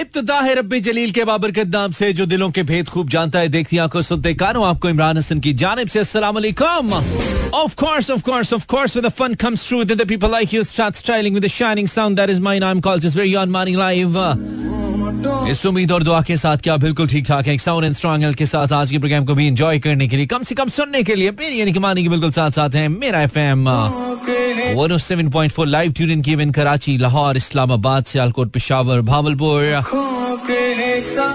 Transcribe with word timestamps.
इब्तदा 0.00 0.38
है 0.40 0.54
रब्बी 0.54 0.80
जलील 0.80 1.10
के 1.12 1.24
बाबरकत 1.24 1.66
नाम 1.72 1.92
से 1.98 2.12
जो 2.12 2.26
दिलों 2.26 2.50
के 2.50 2.62
भेद 2.70 2.88
खूब 2.88 3.08
जानता 3.10 3.38
है 3.38 3.48
देखती 3.48 3.78
आँखों 3.84 4.02
सुनते 4.02 4.34
कानों 4.34 4.66
आपको 4.66 4.88
इमरान 4.88 5.18
हसन 5.18 5.40
की 5.40 5.52
जानिब 5.62 5.88
से 5.88 5.98
अस्सलाम 6.00 6.34
वालेकुम 6.34 6.92
Of 7.56 7.74
course, 7.76 8.08
of 8.10 8.22
course, 8.24 8.50
of 8.54 8.64
course, 8.66 8.94
where 8.96 9.02
the 9.02 9.10
fun 9.18 9.34
comes 9.42 9.64
true, 9.64 9.84
then 9.84 9.98
the 9.98 10.06
people 10.06 10.32
like 10.32 10.54
you 10.54 10.62
start 10.64 10.96
styling 10.96 11.36
with 11.36 11.44
the 11.44 11.50
shining 11.50 11.86
sound 11.88 12.18
that 12.18 12.32
is 12.32 12.40
mine. 12.40 12.64
I'm 12.64 12.82
called 12.82 13.02
just 13.02 13.16
very 13.16 13.34
on 13.36 13.54
morning 13.56 13.78
live. 13.78 14.18
इस 15.50 15.64
उम्मीद 15.66 15.92
और 15.92 16.02
दुआ 16.02 16.20
के 16.22 16.36
साथ 16.36 16.58
क्या 16.62 16.76
बिल्कुल 16.76 17.08
ठीक 17.08 17.24
ठाक 17.26 17.46
है 17.46 17.56
साउंड 17.58 17.84
एंड 17.84 17.94
स्ट्रॉन्ग 17.94 18.34
के 18.34 18.46
साथ 18.46 18.72
आज 18.72 18.90
के 18.90 18.98
प्रोग्राम 18.98 19.24
को 19.26 19.34
भी 19.34 19.46
एंजॉय 19.46 19.78
करने 19.78 20.08
के 20.08 20.16
लिए 20.16 20.26
कम 20.26 20.42
से 20.42 20.54
कम 20.54 20.68
सुनने 20.76 21.02
के 21.02 21.14
लिए 21.14 21.30
मेरी 21.38 21.60
यानी 21.60 21.72
कि 21.72 21.78
मानी 21.78 22.02
के 22.02 22.08
बिल्कुल 22.08 22.30
साथ 22.32 22.50
साथ 22.58 22.74
है 22.76 22.86
Mera 22.88 23.22
FM 23.22 23.64
107.4 24.56 25.66
live 25.66 25.92
tune 25.96 26.10
in 26.10 26.20
given 26.22 26.50
Karachi 26.52 26.96
Lahore 26.98 27.36
Islamabad 27.36 28.04
Sialkot 28.04 28.50
Peshawar 28.52 29.00
Bahawalpur. 29.10 29.64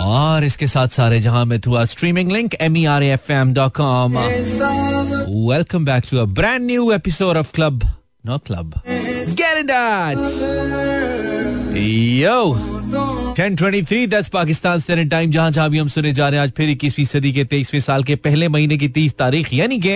और 0.01 0.43
इसके 0.43 0.67
साथ 0.67 0.87
सारे 0.97 1.19
जहाँ 1.21 1.45
में 1.45 1.59
through 1.61 1.85
streaming 1.85 2.31
link 2.31 2.53
M 2.61 2.77
E 2.77 2.85
R 2.95 3.03
F 3.03 3.31
M 3.31 3.53
dot 3.53 3.71
com 3.75 4.17
welcome 4.17 5.85
back 5.85 6.03
to 6.11 6.17
a 6.17 6.25
brand 6.39 6.65
new 6.65 6.91
episode 6.91 7.37
of 7.37 7.51
club 7.55 7.83
no 8.25 8.37
club 8.47 8.73
yo 11.75 12.39
1023 13.33 14.07
that's 14.09 14.29
Pakistan 14.29 14.79
standard 14.79 15.09
time 15.11 15.31
जहाँ 15.31 15.51
जहाँ 15.51 15.69
भी 15.69 15.77
हम 15.77 15.87
सुने 15.87 16.11
जा 16.13 16.27
रहे 16.29 16.39
हैं 16.39 16.43
आज 16.47 16.51
फिर 16.57 16.75
21वीं 16.75 17.05
सदी 17.05 17.31
के 17.33 17.45
23वें 17.53 17.79
साल 17.81 18.03
के 18.03 18.15
पहले 18.25 18.47
महीने 18.55 18.77
की 18.77 18.89
30 18.97 19.13
तारीख 19.19 19.53
यानी 19.53 19.79
कि 19.85 19.95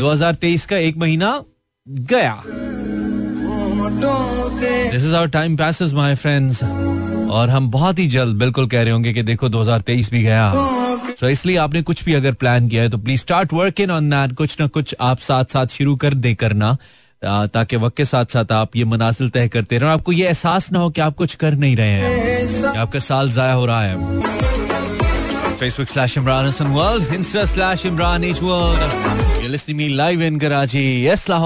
2023 0.00 0.64
का 0.72 0.76
एक 0.88 0.96
महीना 0.96 1.30
गया। 1.90 2.42
This 4.92 5.04
is 5.04 5.14
our 5.14 5.28
time 5.28 5.56
passes 5.56 5.92
my 5.92 6.14
friends 6.14 6.62
और 7.30 7.50
हम 7.50 7.70
बहुत 7.70 7.98
ही 7.98 8.06
जल्द 8.06 8.36
बिल्कुल 8.36 8.66
कह 8.66 8.82
रहे 8.82 8.92
होंगे 8.92 9.12
कि 9.12 9.22
देखो 9.22 9.48
2023 9.48 10.10
भी 10.10 10.22
गया। 10.22 10.52
सो 10.52 11.26
so, 11.26 11.32
इसलिए 11.32 11.56
आपने 11.56 11.82
कुछ 11.82 12.04
भी 12.04 12.14
अगर 12.14 12.32
प्लान 12.32 12.68
किया 12.68 12.82
है 12.82 12.88
तो 12.88 12.98
please 12.98 13.20
start 13.20 13.52
working 13.52 13.90
on 13.90 14.10
that 14.10 14.32
कुछ 14.32 14.56
ना 14.60 14.66
कुछ 14.66 14.94
आप 15.00 15.18
साथ 15.18 15.44
साथ 15.44 15.66
शुरू 15.66 15.96
कर 15.96 16.14
दे 16.14 16.34
करना 16.34 16.76
ताकि 17.24 17.76
वक्त 17.76 17.96
के 17.96 18.04
साथ 18.04 18.24
साथ 18.24 18.52
आप 18.52 18.76
ये 18.76 18.84
मनासिल 18.84 19.30
तय 19.30 19.48
करते 19.48 19.78
रहे। 19.78 19.90
आपको 19.90 20.12
ये 20.12 20.26
एहसास 20.26 20.72
ना 20.72 20.78
हो 20.78 20.90
कि 20.90 21.00
आप 21.00 21.14
कुछ 21.16 21.34
कर 21.34 21.54
नहीं 21.54 21.76
रहे 21.76 21.90
हैं 21.90 22.76
आपका 22.76 22.98
साल 22.98 23.30
जाया 23.30 23.52
हो 23.52 23.66
रहा 23.66 23.82
है। 23.82 24.20
Facebook 25.56 25.88
slash 25.88 26.18
Imran 26.18 26.50
Hassan 26.50 26.70
World, 26.76 27.10
Insta 27.18 27.42
slash 27.54 27.82
Imran 27.92 28.30
H 28.32 28.42
World. 28.42 29.27
You're 29.40 29.50
listening 29.50 29.76
me 29.76 29.88
live 29.88 30.20
in 30.20 30.38
Karachi, 30.38 31.04
yes 31.04 31.28
and 31.28 31.36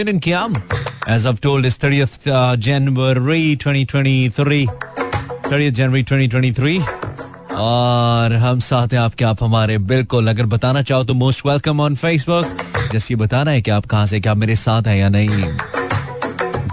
हैं 0.00 0.62
As 1.06 1.27
I've 1.27 1.41
told, 1.41 1.64
it's 1.64 1.78
30th 1.78 2.27
uh, 2.27 2.56
January 2.56 3.56
2023. 3.56 4.66
30th 5.50 5.72
January 5.72 6.05
2023. 6.05 6.83
और 7.52 8.33
हम 8.33 8.58
साथ 8.58 8.88
हैं 8.92 8.98
आपके 8.98 9.24
आप 9.24 9.42
हमारे 9.42 9.78
बिल्कुल 9.78 10.28
अगर 10.28 10.46
बताना 10.46 10.83
चाहो 10.83 11.05
तो 11.05 11.14
मोस्ट 11.14 11.46
वेलकम 11.46 11.80
ऑन 11.80 11.94
फेसबुक 11.94 12.46
जैसे 12.92 13.14
ये 13.14 13.18
बताना 13.20 13.50
है 13.50 13.62
कि 13.62 13.70
आप 13.70 13.84
कहाँ 13.84 14.06
से 14.06 14.20
क्या 14.20 14.34
मेरे 14.34 14.56
साथ 14.56 14.83
हैं 14.83 14.96
या 14.98 15.08
नहीं 15.08 15.28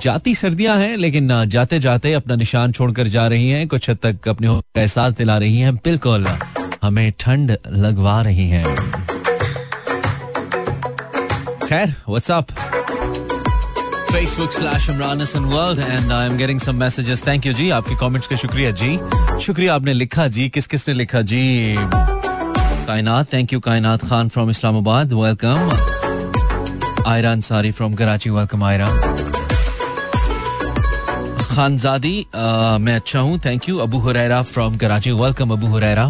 जाती 0.01 0.33
सर्दियाँ 0.35 0.77
हैं, 0.79 0.95
लेकिन 0.97 1.29
जाते 1.49 1.79
जाते 1.79 2.13
अपना 2.13 2.35
निशान 2.35 2.71
छोड़कर 2.71 3.07
जा 3.15 3.27
रही 3.27 3.49
हैं, 3.49 3.67
कुछ 3.67 3.89
हद 3.89 3.97
तक 4.03 4.27
अपने 4.27 4.47
एहसास 4.81 5.13
दिला 5.17 5.37
रही 5.37 5.59
हैं, 5.59 5.75
बिल्कुल, 5.75 6.27
हमें 6.83 7.11
ठंड 7.19 7.57
लगवा 7.67 8.21
रही 8.21 8.47
हैं। 8.49 8.65
खैर 11.67 11.95
WhatsApp 12.09 12.45
Facebook 14.09 14.53
slash 14.53 14.85
Imran 14.91 15.19
Hassan 15.21 15.47
World, 15.49 15.79
and 15.85 16.13
I'm 16.13 16.37
getting 16.37 16.59
some 16.65 16.77
messages. 16.83 17.23
Thank 17.25 17.45
you 17.47 17.53
जी 17.55 17.69
आपके 17.77 17.95
कमेंट्स 17.99 18.27
का 18.27 18.35
शुक्रिया 18.43 18.71
जी 18.81 18.97
शुक्रिया 19.45 19.75
आपने 19.75 19.93
लिखा 19.93 20.27
जी 20.37 20.47
किस 20.49 20.67
किस 20.67 20.87
ने 20.87 20.93
लिखा 20.93 21.21
जी 21.31 21.43
Kainat 22.87 23.33
thank 23.33 23.53
you 23.53 23.59
Kainat 23.67 24.07
Khan 24.09 24.29
from 24.29 24.49
Islamabad 24.49 25.13
welcome 25.13 25.69
Ayra 27.07 27.31
Ansari 27.31 27.71
from 27.71 27.93
Karachi 27.95 28.29
welcome 28.29 28.63
Ayra 28.63 28.87
Khanzadi 31.57 32.15
मैं 32.85 32.95
अच्छा 32.95 33.19
हूँ। 33.19 33.37
Thank 33.45 33.67
you 33.69 33.77
Abu 33.81 33.97
Huraira 33.99 34.41
from 34.43 34.75
Karachi. 34.77 35.11
Welcome 35.11 35.51
Abu 35.51 35.67
Huraira. 35.67 36.03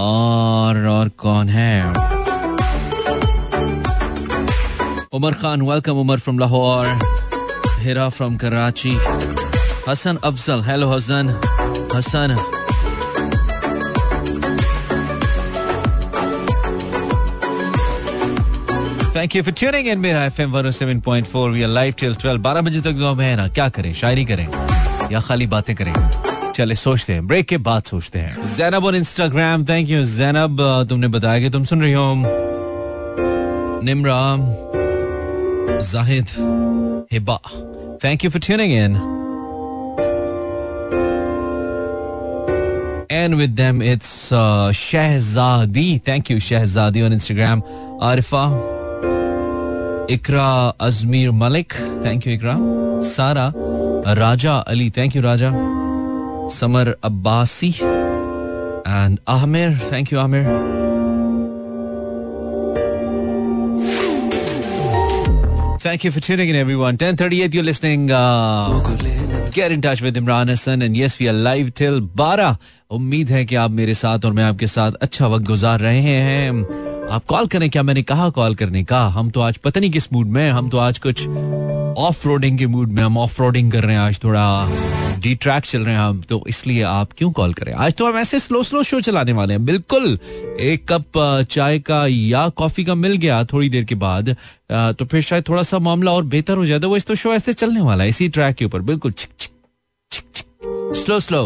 और 0.00 0.86
और 0.88 1.08
कौन 1.18 1.48
है? 1.48 1.72
Umar 5.12 5.34
Khan 5.42 5.62
welcome 5.62 5.98
Umar 6.00 6.18
from 6.18 6.38
Lahore. 6.38 6.86
Hira 7.80 8.08
from 8.08 8.36
Karachi. 8.44 8.96
Hassan 9.88 10.18
Afzal 10.24 10.62
hello 10.62 10.90
Hassan. 10.90 11.34
Hassan 11.94 12.36
thank 19.16 19.36
you 19.36 19.42
for 19.42 19.52
tuning 19.52 19.88
in 19.88 19.98
Mera 19.98 20.24
FM 20.24 20.52
107.4 20.52 21.50
we 21.50 21.62
are 21.62 21.68
live 21.68 21.94
till 22.00 22.14
12 22.14 22.36
12 22.36 22.60
बजे 22.60 22.80
तक 22.80 22.92
जो 22.92 23.14
है 23.14 23.36
ना 23.36 23.48
क्या 23.48 23.68
करें? 23.68 23.94
शायरी 23.94 24.24
करें? 24.24 24.48
या 25.12 25.20
खाली 25.20 25.46
बातें 25.46 25.76
करें? 25.76 25.94
चले 26.52 26.74
सोचते 26.74 27.12
हैं। 27.12 27.26
ब्रेक 27.26 27.46
के 27.46 27.56
बाद 27.56 27.82
सोचते 27.82 28.18
हैं। 28.18 28.44
Zainab 28.56 28.84
on 28.84 28.94
Instagram 28.94 29.64
thank 29.64 29.88
you 29.88 30.04
Zainab 30.04 30.86
तुमने 30.88 31.08
बताया 31.08 31.40
कि 31.40 31.50
तुम 31.50 31.64
सुन 31.64 31.82
रही 31.82 31.92
हो। 31.92 32.14
Nimra 33.84 34.36
Zahid 35.80 36.26
Hiba 37.12 37.40
thank 38.04 38.24
you 38.24 38.30
for 38.30 38.40
tuning 38.40 38.72
in 38.72 39.18
And 43.12 43.34
with 43.34 43.52
them, 43.56 43.76
it's 43.82 44.32
uh, 44.32 44.72
Shahzadi. 44.72 45.88
Thank 46.02 46.30
you, 46.30 46.38
Shahzadi, 46.38 47.02
on 47.06 47.12
Instagram. 47.18 47.60
Arifa, 48.02 48.71
Ikra 50.14 50.74
Azmir 50.78 51.32
Malik. 51.32 51.72
Thank 52.02 52.26
you, 52.26 52.38
Ikra. 52.38 52.56
Sara, 53.04 53.52
Raja 54.20 54.62
Ali. 54.66 54.90
Thank 54.90 55.14
you, 55.14 55.22
Raja. 55.22 55.50
Samar 56.50 56.96
Abbasi. 57.02 57.72
And 58.84 59.20
Ahmer. 59.26 59.72
Thank 59.90 60.10
you, 60.10 60.18
Ahmer. 60.18 60.44
Thank 65.80 66.04
you 66.04 66.10
for 66.12 66.20
tuning 66.20 66.48
in, 66.48 66.56
everyone. 66.56 66.94
1038, 66.94 67.54
you're 67.54 67.64
listening. 67.64 68.10
Uh, 68.10 68.78
get 69.52 69.72
in 69.72 69.80
touch 69.80 70.00
with 70.00 70.14
Imran 70.16 70.48
Hassan. 70.48 70.80
And 70.82 70.96
yes, 70.96 71.18
we 71.18 71.28
are 71.28 71.32
live 71.32 71.74
till 71.74 72.00
12. 72.00 72.56
उम्मीद 72.92 73.30
है 73.30 73.44
कि 73.44 73.54
आप 73.56 73.70
मेरे 73.70 73.94
साथ 73.94 74.24
और 74.24 74.32
मैं 74.32 74.44
आपके 74.44 74.66
साथ 74.66 74.92
अच्छा 75.02 75.26
वक्त 75.34 75.44
गुजार 75.46 75.80
रहे 75.80 76.00
हैं 76.00 76.91
आप 77.10 77.24
कॉल 77.28 77.46
करें 77.46 77.68
क्या? 77.70 77.82
मैंने 77.82 78.02
कहा 78.02 78.28
कॉल 78.30 78.54
करने 78.54 78.82
का। 78.84 79.00
हम 79.08 79.30
तो 79.30 79.40
आज 79.40 79.56
पता 79.58 79.80
नहीं 79.80 79.90
किस 79.90 80.12
मूड 80.12 80.26
में 80.26 80.50
हम 80.50 80.68
तो 80.70 80.78
आज 80.78 80.98
कुछ 80.98 81.26
ऑफ़ 81.98 82.26
रोडिंग 82.28 82.58
के 82.58 82.66
मूड 82.66 82.92
में 82.92 83.02
हम 83.02 83.18
ऑफ़ 83.18 83.40
रोडिंग 83.42 83.72
कर 83.72 83.84
रहे 83.84 83.94
हैं 83.96 84.02
आज 84.02 84.20
थोड़ा। 84.24 84.44
डी 85.22 85.34
ट्रैक 85.34 85.64
चल 85.64 85.82
रहे 85.82 85.94
हैं 85.94 86.00
हम। 86.00 86.20
तो 86.20 86.42
इसलिए 86.48 86.82
आप 86.82 87.08
क्यों 87.18 87.30
कॉल 87.32 87.52
करें? 87.54 87.72
आज 87.72 87.94
तो 87.94 88.06
हम 88.06 88.16
ऐसे 88.18 88.38
स्लो 88.38 88.62
स्लो 88.62 88.82
शो 88.82 89.00
चलाने 89.00 89.32
वाले 89.32 89.54
हैं। 89.54 89.64
बिल्कुल। 89.64 90.18
एक 90.60 90.86
कप 90.92 91.18
चाय 91.50 91.78
का 91.78 92.06
या 92.06 92.48
कॉफ़ी 92.48 92.84
का 92.84 92.94
मिल 92.94 93.16
गया 93.16 93.42
थोड़ी 93.44 93.68
देर 93.68 93.84
के 93.84 93.94
बाद। 93.94 94.36
तो 94.72 95.04
फिर 95.04 95.22
शायद 95.22 95.48
थोड़ा 95.48 95.62
सा 95.62 95.78
मामला 95.78 96.12
और 96.12 96.24
बेहतर 96.24 96.56
हो 96.56 96.66
जाता 96.66 96.86
है 96.86 96.90
वो 96.90 96.96
इस 96.96 97.06
तो 97.06 97.14
शो 97.14 97.34
ऐसे 97.34 97.52
चलने 97.52 97.80
वाला 97.80 98.04
है। 98.04 98.10
इसी 98.10 98.28
ट्रैक 98.28 98.56
के 98.56 98.64
ऊपर। 98.64 98.80
बिल्कुल। 98.82 99.12
छिक 99.12 99.30
छिक 99.38 99.52
छिक 100.12 100.24
छिक। 100.34 100.46
स्लो 100.96 101.20
स्लो 101.20 101.44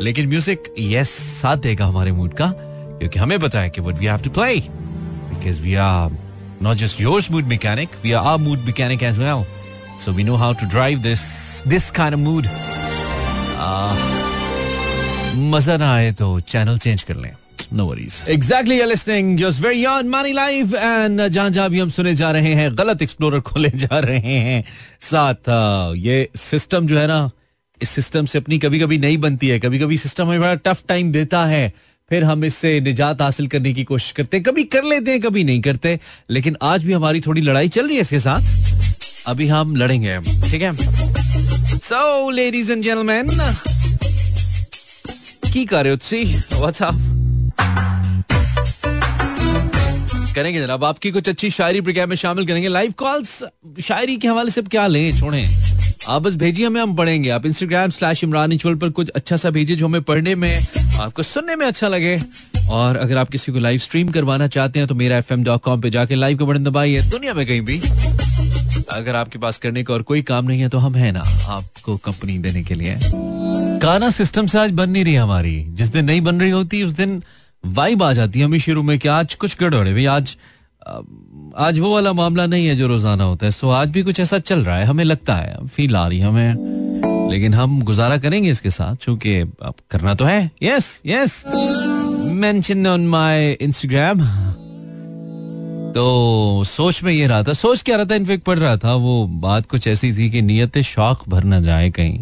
लेकिन 0.00 0.28
म्यूज़िक 0.28 0.74
यस 0.78 1.10
साथ 1.40 1.56
देगा 1.56 1.86
हमारे 1.86 2.12
मूड 2.12 2.34
का। 2.34 2.52
क्योंकि 2.98 3.18
हमें 3.18 3.38
पता 3.38 3.60
है 3.60 3.70
कि 3.70 3.80
what 3.80 3.98
we 3.98 4.06
have 4.06 4.18
to 4.18 4.30
play 4.30 4.84
because 5.46 5.62
we 5.62 5.74
are 5.74 6.10
not 6.66 6.78
just 6.82 7.00
yours 7.04 7.26
mood 7.32 7.48
mechanic 7.48 7.96
we 8.04 8.12
are 8.18 8.24
our 8.28 8.38
mood 8.44 8.62
mechanic 8.68 9.02
as 9.08 9.18
well 9.22 9.42
so 10.04 10.12
we 10.18 10.24
know 10.28 10.36
how 10.42 10.52
to 10.60 10.68
drive 10.74 11.02
this 11.06 11.24
this 11.72 11.90
kind 11.98 12.18
of 12.18 12.22
mood 12.28 12.48
मज़ा 15.52 15.76
ना 15.76 15.92
आए 15.94 16.12
तो 16.18 16.28
channel 16.52 16.78
change 16.78 17.02
कर 17.02 17.16
लें 17.16 17.34
No 17.78 17.84
worries. 17.86 18.16
Exactly, 18.32 18.74
you're 18.78 18.88
listening. 18.88 19.30
Just 19.38 19.60
very 19.62 19.80
on 19.92 20.10
Money 20.10 20.32
Live 20.36 20.74
and 20.88 21.20
जहाँ 21.20 21.50
जहाँ 21.50 21.70
भी 21.70 21.78
हम 21.80 21.88
सुने 21.96 22.14
जा 22.20 22.30
रहे 22.36 22.52
हैं 22.54 22.68
गलत 22.78 23.02
एक्सप्लोरर 23.02 23.40
खोले 23.48 23.70
जा 23.84 23.98
रहे 24.04 24.36
हैं 24.48 24.62
साथ 25.08 25.50
ये 26.04 26.28
सिस्टम 26.42 26.86
जो 26.86 26.98
है 26.98 27.06
ना 27.06 27.18
इस 27.80 27.90
सिस्टम 27.98 28.26
से 28.32 28.38
अपनी 28.38 28.58
कभी 28.58 28.78
कभी 28.80 28.98
नहीं 28.98 29.18
बनती 29.24 29.48
है 29.48 29.58
कभी 29.60 29.78
कभी 29.78 29.98
सिस्टम 29.98 30.28
हमें 30.28 30.40
बड़ा 30.40 30.54
टफ 30.68 30.82
टाइम 30.88 31.10
देता 31.12 31.44
है 31.46 31.64
फिर 32.10 32.24
हम 32.24 32.44
इससे 32.44 32.80
निजात 32.80 33.22
हासिल 33.22 33.46
करने 33.46 33.72
की 33.72 33.84
कोशिश 33.84 34.12
करते 34.12 34.36
हैं। 34.36 34.44
कभी 34.44 34.64
कर 34.64 34.84
लेते 34.84 35.10
हैं, 35.10 35.20
कभी 35.20 35.44
नहीं 35.44 35.60
करते। 35.60 36.00
लेकिन 36.30 36.56
आज 36.62 36.84
भी 36.84 36.92
हमारी 36.92 37.20
थोड़ी 37.20 37.40
लड़ाई 37.40 37.68
चल 37.68 37.86
रही 37.86 37.94
है 37.94 38.00
इसके 38.00 38.20
साथ। 38.20 38.40
अभी 39.26 39.48
हम 39.48 39.76
लड़ेंगे। 39.76 40.18
ठीक 40.20 40.62
है? 40.62 40.76
सो 41.78 42.30
लेडीज़ 42.30 42.72
एंड 42.72 42.82
जेंटलमैन 42.82 43.28
की 45.52 45.64
कर 45.64 45.84
रहे 45.84 45.92
हो 45.92 45.98
करेंगे 50.34 50.60
जनाब, 50.60 50.84
आपकी 50.84 51.10
कुछ 51.10 51.28
अच्छी 51.28 51.50
शायरी 51.50 51.80
प्रोग्राम 51.80 52.08
में 52.08 52.16
शामिल 52.16 52.46
करेंगे। 52.46 52.68
लाइव 52.68 52.90
कॉल्स 52.90 53.44
शायरी 53.84 54.16
के 54.16 54.28
हवाले 54.28 54.50
से 54.50 54.62
क्या 54.62 54.86
लें? 54.86 55.20
छोड़ें। 55.20 55.56
आप 56.08 56.22
बस 56.22 56.36
भेजिए, 56.36 56.66
हमें 56.66 56.80
हम 56.80 56.94
पढ़ेंगे। 56.94 57.28
आप 57.28 57.46
इंस्टाग्राम 57.46 57.90
स्लैश 57.90 58.24
इमरान 58.24 58.58
पर 58.58 58.88
कुछ 58.90 59.08
अच्छा 59.08 59.36
सा 59.36 59.50
भेजिए 59.50 59.76
जो 59.76 59.86
हमें 59.86 60.02
पढ़ने 60.02 60.34
में 60.34 60.66
आपको 60.96 61.22
सुनने 61.22 61.56
में 61.56 61.66
अच्छा 61.66 61.88
लगे। 61.88 62.18
और 62.70 62.96
अगर 62.96 63.16
आप 63.16 63.28
किसी 63.30 63.52
को 63.52 63.58
लाइव 63.58 63.78
स्ट्रीम 63.78 64.08
करवाना 64.08 64.46
चाहते 64.48 64.78
हैं 64.78 64.88
तो 64.88 64.94
मेरा 64.94 65.16
एफ़ 65.16 65.32
पे 65.32 65.90
जाके 65.90 66.14
लाइव 66.14 66.38
का 66.38 66.44
बटन 66.44 66.64
दबाइए। 66.64 67.02
दुनिया 67.02 67.34
में 67.34 67.46
कहीं 67.46 67.60
भी। 67.60 67.80
अगर 68.90 69.16
आपके 69.16 69.38
पास 69.38 69.58
करने 69.58 69.82
का 69.84 69.94
और 69.94 70.02
कोई 70.02 70.22
काम 70.22 70.44
नहीं 70.44 70.60
है 70.60 70.68
तो 70.68 70.78
हम 70.78 70.94
है 70.94 71.10
ना 71.12 71.22
आपको 71.48 71.96
कंपनी 71.96 72.38
देने 72.38 72.62
के 72.62 72.74
लिए। 72.74 72.96
गाना 73.78 74.10
सिस्टम 74.10 74.46
से 74.46 74.58
आज 74.58 74.70
बन 74.72 74.90
नहीं 74.90 75.04
रही 75.04 75.14
हमारी। 75.14 75.54
जिस 75.70 75.88
दिन 75.88 76.04
नहीं 76.04 76.20
बन 76.20 76.40
रही 76.40 76.50
होती, 76.50 76.82
उस 76.82 76.92
दिन 76.92 77.22
वाइब 77.64 78.02
आ 78.02 78.12
जाती 78.12 78.38
है 78.38 78.44
हमें 78.44 78.58
शुरू 78.58 78.82
में 78.82 78.98
कि 78.98 79.08
आज 79.08 79.34
कुछ 79.34 79.56
गड़बड़ 79.60 79.88
भाई, 79.88 80.04
आज 80.06 80.36
आज 81.58 81.78
वो 81.78 81.92
वाला 81.94 82.12
मामला 82.12 82.46
नहीं 82.46 82.66
है 82.66 82.76
जो 82.76 82.86
रोज़ाना 82.86 83.24
होता 83.24 83.46
है। 83.46 83.52
सो 83.52 83.70
आज 83.70 83.88
भी 83.88 84.02
कुछ 84.02 84.20
ऐसा 84.20 84.38
चल 84.40 84.64
रहा 84.64 84.76
है। 84.78 84.84
हमें 84.84 85.04
लगता 85.04 85.34
है 85.34 85.66
फील 85.66 85.96
आ 85.96 86.06
रही 86.08 86.18
है, 86.18 86.26
हमें 86.26 86.85
लेकिन 87.30 87.54
हम 87.54 87.80
गुजारा 87.82 88.16
करेंगे 88.18 88.50
इसके 88.50 88.70
साथ 88.70 89.04
क्योंकि 89.04 89.38
अब 89.40 89.74
करना 89.90 90.14
तो 90.14 90.24
है। 90.24 90.50
Yes 90.62 91.02
yes 91.06 91.44
mention 92.34 92.86
on 92.86 93.06
my 93.06 93.52
Instagram 93.52 94.20
तो 95.92 96.64
सोच 96.66 97.02
में 97.02 97.12
ये 97.12 97.26
रहा 97.26 97.42
था। 97.42 97.52
सोच 97.52 97.82
क्या 97.82 97.96
रहा 97.96 98.04
था? 98.04 98.14
इनफेक्ट 98.14 98.44
पढ़ 98.44 98.58
रहा 98.58 98.76
था। 98.76 98.94
वो 98.94 99.26
बात 99.26 99.66
कुछ 99.66 99.86
ऐसी 99.88 100.12
थी 100.12 100.30
कि 100.30 100.42
नियत 100.42 100.78
शौक 100.78 101.28
भर 101.28 101.44
न 101.44 101.62
जाए 101.62 101.90
कहीं। 101.90 102.18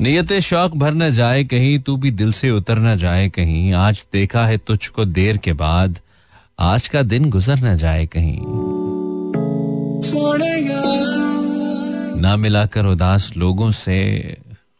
नियत 0.00 0.32
शौक 0.40 0.76
भर 0.76 0.94
न 0.94 1.10
जाए 1.10 1.44
कहीं, 1.44 1.78
तू 1.78 1.96
भी 1.96 2.10
दिल 2.10 2.32
से 2.32 2.50
उतर 2.50 2.78
न 2.78 2.96
जाए 2.96 3.28
कहीं। 3.28 3.72
आज 3.72 4.06
देखा 4.12 4.46
है 4.46 4.56
तुझको 4.58 5.04
देर 5.04 5.36
के 5.36 5.52
बाद। 5.52 5.98
आज 6.58 6.88
का 6.88 7.02
दिन 7.02 7.30
गुजर 7.30 7.58
न 7.58 7.76
जाए 7.76 8.06
कहीं। 8.06 8.38
ना 12.16 12.36
मिलाकर 12.36 12.86
उदास 12.86 13.32
लोगों 13.36 13.70
से, 13.70 13.96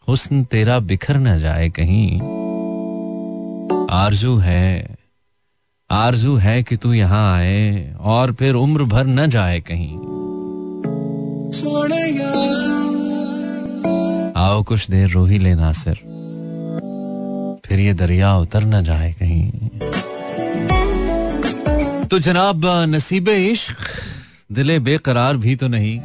हुस्न 0.08 0.42
तेरा 0.44 0.78
बिखर 0.80 1.16
न 1.18 1.38
जाए 1.38 1.68
कहीं। 1.70 2.20
आरज़ू 3.90 4.36
है 4.36 4.96
आरज़ू 5.90 6.34
है 6.36 6.62
कि 6.62 6.76
तू 6.76 6.92
यहाँ 6.92 7.34
आए, 7.34 7.94
और 8.00 8.32
फिर 8.32 8.54
उम्र 8.54 8.84
भर 8.84 9.06
न 9.06 9.26
जाए 9.30 9.60
कहीं। 9.60 9.96
आओ 14.36 14.62
कुछ 14.62 14.90
देर 14.90 15.10
रो 15.10 15.24
ही 15.24 15.38
लेना 15.38 15.72
सिर 15.72 16.00
फिर 17.66 17.80
ये 17.80 17.94
दरिया 17.94 18.36
उतर 18.36 18.64
न 18.64 18.82
जाए 18.84 19.12
कहीं। 19.12 19.50
तो 22.04 22.18
जनाब, 22.18 22.66
नसीब 22.88 23.28
इश्क, 23.28 23.76
दिले 24.52 24.78
बेकरार 24.78 25.36
भी 25.36 25.56
तो 25.56 25.68
नहीं। 25.68 25.98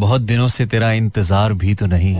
बहुत 0.00 0.20
दिनों 0.22 0.48
से 0.48 0.64
तेरा 0.66 0.90
इंतज़ार 0.92 1.52
भी 1.54 1.74
तो 1.74 1.86
नहीं। 1.86 2.14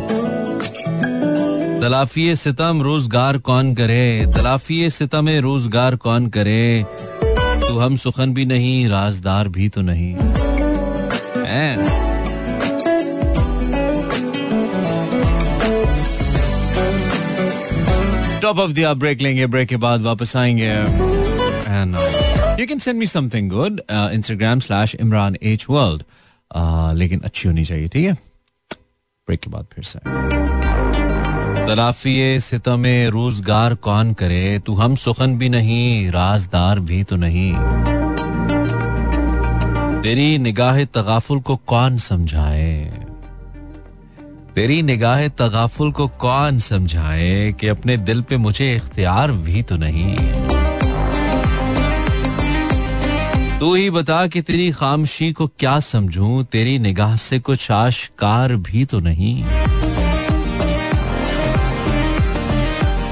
तलाफी 1.81 2.35
सितम 2.37 2.83
रोज़गार 2.83 3.39
कौन 3.41 3.75
करे? 3.75 4.27
तलाफी 4.35 4.79
सितम 4.91 5.29
रोज़गार 5.41 5.97
कौन 5.97 6.27
करे? 6.29 6.85
तू 7.69 7.79
हम 7.79 7.97
सुखन 7.97 8.35
भी 8.35 8.45
नहीं, 8.47 8.89
राजदार 8.89 9.49
भी 9.49 9.69
तो 9.69 9.81
नहीं। 9.83 10.15
टॉप 18.41 18.59
ऑफ़ 18.59 18.71
दिया 18.73 18.93
ब्रेक 18.95 19.21
लेंगे 19.23 19.47
ब्रेक 19.47 19.69
के 19.69 19.77
बाद 19.79 20.03
वापस 20.03 20.37
आएँगे। 20.37 20.71
And 21.71 21.97
you 22.61 22.67
can 22.67 22.79
send 22.79 22.99
me 22.99 23.07
something 23.09 23.51
good 23.51 23.81
Instagram 23.91 24.61
slash 24.61 24.95
Imran 25.01 25.37
H 25.43 25.67
world 25.71 26.03
लेकिन 26.97 27.21
अच्छी 27.21 27.49
होनी 27.49 27.65
चाहिए, 27.65 27.89
ठीक 27.89 28.05
है? 28.05 28.13
ब्रेक 29.29 29.41
के 29.41 29.51
बाद 29.51 29.67
फिर 29.73 29.85
से। 29.85 29.99
तलाफी 31.67 32.41
सितम 32.41 32.87
रोज़गार 32.87 33.75
कौन 33.75 34.13
करे? 34.13 34.59
तू 34.59 34.75
हम 34.75 34.95
सुखन 34.95 35.39
भी 35.39 35.49
नहीं, 35.49 36.11
राजदार 36.11 36.81
भी 36.81 37.03
तो 37.03 37.17
नहीं। 37.17 37.53
तेरी 40.03 40.39
निगाह 40.39 40.85
तगाफुल 40.85 41.41
को 41.41 41.57
कौन 41.57 41.97
समझाए? 41.97 43.07
तेरी 44.55 44.83
निगाह 44.83 45.29
तगाफुल 45.29 45.93
को 45.93 46.09
कौन 46.09 46.59
समझाए 46.59 47.53
कि 47.53 47.69
अपने 47.69 47.97
दिल 47.97 48.23
पे 48.23 48.37
मुझे 48.37 48.75
इख्तियार 48.77 49.33
भी 49.33 49.63
तो 49.63 49.77
नहीं? 49.77 50.17
तू 53.61 53.75
ही 53.75 53.91
बता 53.91 54.27
कि 54.27 54.43
तेरी 54.43 54.71
खामशी 54.71 55.33
को 55.33 55.47
क्या 55.47 55.81
समझूं? 55.81 56.45
तेरी 56.45 56.79
निगाह 56.79 57.17
से 57.17 57.39
कुछ 57.39 57.71
आशकार 57.71 58.57
भी 58.57 58.85
तो 58.85 59.01
नहीं। 59.01 59.45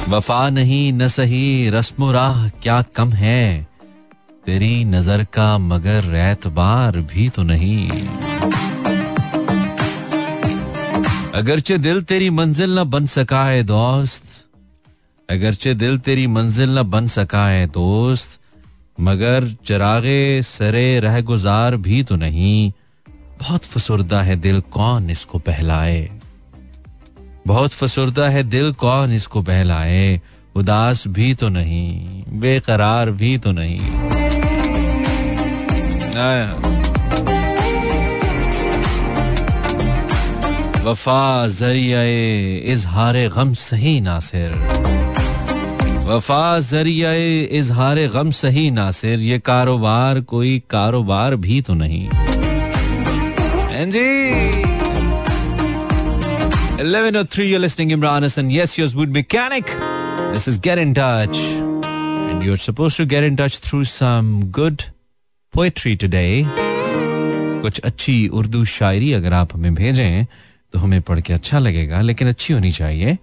वफा 0.08 0.50
नहीं, 0.50 0.92
न 0.92 1.08
सही, 1.08 1.70
रस्म 1.70 2.10
राह 2.10 2.48
क्या 2.48 2.82
कम 2.82 3.12
है? 3.12 3.66
तेरी 4.46 4.84
नज़र 4.84 5.24
का 5.24 5.58
मगर 5.58 6.14
एतबार 6.14 6.96
भी 6.96 7.28
तो 7.28 7.42
नहीं। 7.42 7.90
अगरचे 11.32 11.78
दिल 11.78 12.02
तेरी 12.02 12.30
मंजिल 12.30 12.78
न 12.78 12.84
बन 12.84 13.06
सका 13.06 13.44
है 13.44 13.62
दोस्त। 13.62 14.22
अगरचे 15.30 15.74
दिल 15.74 15.98
तेरी 15.98 16.26
मंजिल 16.26 16.78
न 16.78 16.82
बन 16.82 17.06
सका 17.06 17.46
है 17.46 17.66
दोस्त। 17.66 18.37
मगर 19.00 19.56
चरागे 19.66 20.42
सरे 20.42 21.00
रह 21.00 21.20
गुजार 21.20 21.76
भी 21.76 22.02
तो 22.02 22.16
नहीं। 22.16 22.72
बहुत 23.40 23.64
फसुरदा 23.64 24.22
है 24.22 24.36
दिल 24.36 24.60
कौन 24.60 25.10
इसको 25.10 25.38
बहलाए। 25.38 26.10
बहुत 27.46 27.72
फसुरदा 27.72 28.28
है 28.28 28.42
दिल 28.42 28.72
कौन 28.72 29.12
इसको 29.12 29.42
बहलाए। 29.42 30.20
उदास 30.54 31.06
भी 31.08 31.34
तो 31.34 31.48
नहीं, 31.48 32.22
बेकरार 32.40 33.10
भी 33.10 33.38
तो 33.38 33.52
नहीं। 33.52 33.80
वफा 40.84 41.48
ज़रिया 41.48 42.02
इजहार 42.72 43.16
गम 43.28 43.52
सही 43.54 44.00
नासिर। 44.00 44.77
वफा 46.08 46.42
ज़रिया 46.64 47.12
इजहार 47.58 47.98
गम 48.12 48.30
सही 48.40 48.70
नासिर 48.70 49.20
ये 49.20 49.38
कारोबार 49.48 50.20
कोई 50.32 50.52
कारोबार 50.70 51.34
भी 51.46 51.60
तो 51.68 51.74
नहीं 51.80 52.08
जी 53.94 54.06
1103 56.82 57.44
you're 57.48 57.60
listening 57.64 57.92
Imran 57.96 58.24
Hassan 58.26 58.50
yes 58.54 58.76
yours 58.78 58.94
would 59.00 59.12
mechanic 59.16 59.72
this 60.34 60.48
is 60.52 60.58
get 60.66 60.80
in 60.84 60.94
touch 60.98 61.40
and 61.90 62.46
you're 62.46 62.60
supposed 62.64 63.00
to 63.02 63.06
get 63.12 63.26
in 63.28 63.36
touch 63.40 63.58
through 63.66 63.84
some 63.92 64.30
good 64.60 64.84
poetry 65.54 65.94
today 66.04 66.32
कुछ 67.62 67.80
अच्छी 67.90 68.16
उर्दू 68.40 68.64
शायरी 68.76 69.12
अगर 69.12 69.32
आप 69.42 69.54
हमें 69.54 69.74
भेजें 69.74 70.24
तो 70.72 70.78
हमें 70.78 71.00
पढ़ 71.10 71.20
के 71.28 71.32
अच्छा 71.32 71.58
लगेगा 71.58 72.00
लेकिन 72.10 72.28
अच्छी 72.28 72.52
होनी 72.54 72.70
चाहिए 72.80 73.16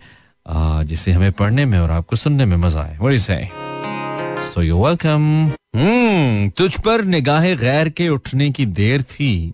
जिससे 0.45 1.11
हमें 1.11 1.31
पढ़ने 1.31 1.65
में 1.65 1.77
और 1.79 1.91
आपको 1.91 2.15
सुनने 2.15 2.45
में 2.45 2.57
मज़ा 2.57 2.81
आए। 2.81 2.97
वही 2.97 3.19
से 3.19 3.37
सो 4.53 4.61
यू 4.61 4.85
वेलकम 4.85 5.51
तुझ 6.57 6.75
पर 6.79 7.03
निगाह 7.03 7.53
गैर 7.55 7.89
के 7.89 8.09
उठने 8.09 8.49
की 8.51 8.65
देर 8.65 9.01
थी। 9.03 9.53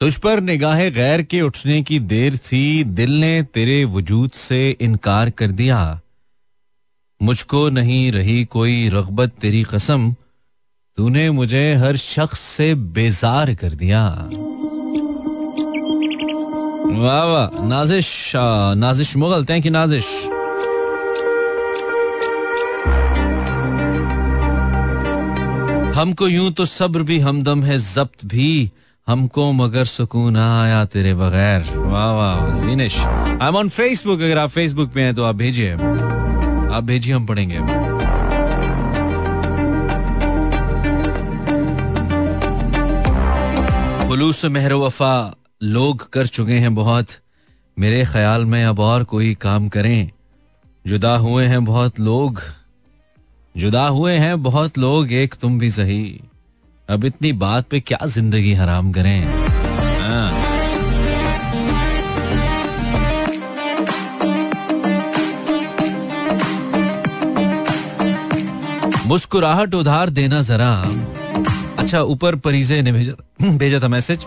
तुझ 0.00 0.16
पर 0.16 0.40
निगाह 0.40 0.82
गैर 0.90 1.22
के 1.22 1.40
उठने 1.42 1.82
की 1.82 1.98
देर 2.00 2.36
थी। 2.36 2.84
दिल 2.84 3.10
ने 3.20 3.42
तेरे 3.54 3.84
वजूद 3.84 4.30
से 4.30 4.60
इनकार 4.80 5.30
कर 5.30 5.50
दिया। 5.52 5.78
मुझको 7.20 7.68
नहीं 7.70 8.10
रही 8.12 8.44
कोई 8.44 8.88
रगबत 8.88 9.32
तेरी 9.40 9.62
कसम। 9.62 10.14
तूने 10.98 11.30
मुझे 11.30 11.74
हर 11.74 11.96
शख्स 11.96 12.40
से 12.40 12.74
बेजार 12.74 13.54
कर 13.54 13.74
दिया। 13.74 14.02
वाह 16.90 17.24
वाह 17.24 17.62
नाजिश 17.68 18.32
नाजिश 18.78 19.16
मुगल 19.16 19.44
थैंक 19.44 19.66
यू 19.66 19.72
नाजिश 19.72 20.06
हमको 25.98 26.28
यूँ 26.28 26.50
तो 26.52 26.64
सब्र 26.66 27.02
भी, 27.02 27.18
हमदम 27.18 27.62
है 27.64 27.78
जब्त 27.78 28.24
भी। 28.24 28.70
हमको 29.08 29.52
मगर 29.52 29.84
सुकून 29.84 30.36
आया 30.36 30.84
तेरे 30.84 31.14
बगैर। 31.14 31.64
वाह 31.76 32.10
वाह 32.12 32.58
Zeenish 32.64 32.98
I 32.98 33.48
am 33.48 33.56
on 33.56 33.68
Facebook 33.68 34.20
अगर 34.20 34.38
आप 34.38 34.50
फेसबुक 34.50 34.90
पे 34.94 35.00
हैं 35.00 35.14
तो 35.14 35.24
आप 35.24 35.34
भेजिए। 35.34 35.72
आप 35.72 36.84
भेजिए, 36.84 37.14
हम 37.14 37.26
पढ़ेंगे। 37.26 37.58
खुलूस 44.08 44.44
मेहर 44.44 44.72
वफा 44.74 45.14
लोग 45.60 46.10
कर 46.10 46.26
चुके 46.26 46.52
हैं 46.52 46.74
बहुत। 46.74 47.06
मेरे 47.76 48.04
ख्याल 48.04 48.44
में 48.44 48.64
अब 48.64 48.80
और 48.80 49.04
कोई 49.04 49.34
काम 49.34 49.68
करें। 49.68 50.10
जुदा 50.86 51.16
हुए 51.16 51.44
हैं 51.44 51.64
बहुत 51.64 52.00
लोग। 52.00 52.40
जुदा 53.56 53.86
हुए 53.86 54.12
हैं 54.12 54.42
बहुत 54.42 54.78
लोग, 54.78 55.12
एक 55.12 55.34
तुम 55.34 55.58
भी 55.58 55.70
सही। 55.70 56.20
अब 56.88 57.04
इतनी 57.04 57.32
बात 57.32 57.68
पे 57.68 57.80
क्या 57.80 58.06
ज़िंदगी 58.06 58.52
हराम 58.54 58.92
करें? 58.92 59.24
हाँ। 60.00 60.32
मुस्कुराहट 69.06 69.74
उधार 69.74 70.10
देना 70.10 70.42
जरा। 70.42 70.72
अच्छा 71.78 72.02
ऊपर 72.02 72.36
परिजे 72.36 72.82
ने 72.82 72.92
भेजा 72.92 73.48
भेजा 73.58 73.80
था 73.80 73.88
मैसेज। 73.88 74.24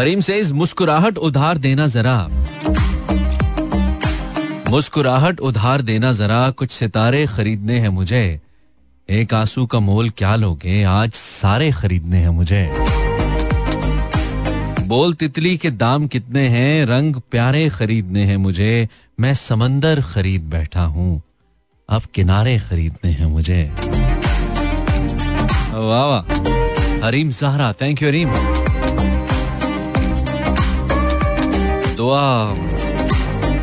हरीम 0.00 0.20
से 0.20 0.42
मुस्कुराहट 0.52 1.18
उधार 1.18 1.58
देना 1.58 1.86
जरा। 1.86 2.28
मुस्कुराहट 4.70 5.40
उधार 5.40 5.82
देना 5.82 6.12
जरा, 6.12 6.50
कुछ 6.50 6.70
सितारे 6.70 7.26
खरीदने 7.26 7.78
हैं 7.78 7.88
मुझे। 7.88 8.40
एक 9.08 9.34
आँसू 9.34 9.66
का 9.66 9.80
मोल 9.80 10.08
क्या 10.10 10.36
लोगे, 10.36 10.82
आज 10.82 11.12
सारे 11.12 11.70
खरीदने 11.72 12.18
हैं 12.18 12.28
मुझे। 12.28 12.62
बोल 14.86 15.14
तितली 15.14 15.56
के 15.56 15.70
दाम 15.70 16.06
कितने 16.06 16.48
हैं, 16.48 16.86
रंग 16.86 17.16
प्यारे 17.30 17.68
खरीदने 17.68 18.24
हैं 18.24 18.36
मुझे। 18.36 18.88
मैं 19.20 19.34
समंदर 19.34 20.00
खरीद 20.00 20.42
बैठा 20.42 20.82
हूँ, 20.82 21.22
अब 21.88 22.02
किनारे 22.14 22.58
खरीदने 22.58 23.10
हैं 23.10 23.26
मुझे। 23.26 23.62
वाह 25.74 26.06
वाह। 26.06 27.06
हरीम 27.06 27.30
सहरा 27.30 27.72
थैंक 27.72 28.02
यू 28.02 28.08
हरीम। 28.08 28.34
दुआ। 32.00 32.54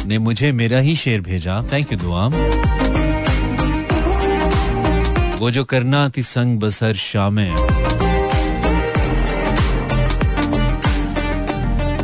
ने 0.06 0.18
मुझे 0.18 0.52
मेरा 0.52 0.80
ही 0.80 0.96
शेर 0.96 1.22
भेजा। 1.22 1.64
थैंक 1.72 1.92
यू 1.92 1.98
दुआ। 1.98 2.28
वो 5.38 5.52
जो 5.52 5.64
करना 5.64 6.10
थी 6.10 6.24
संग 6.24 6.60
बसर 6.60 6.96
शाम। 6.96 7.40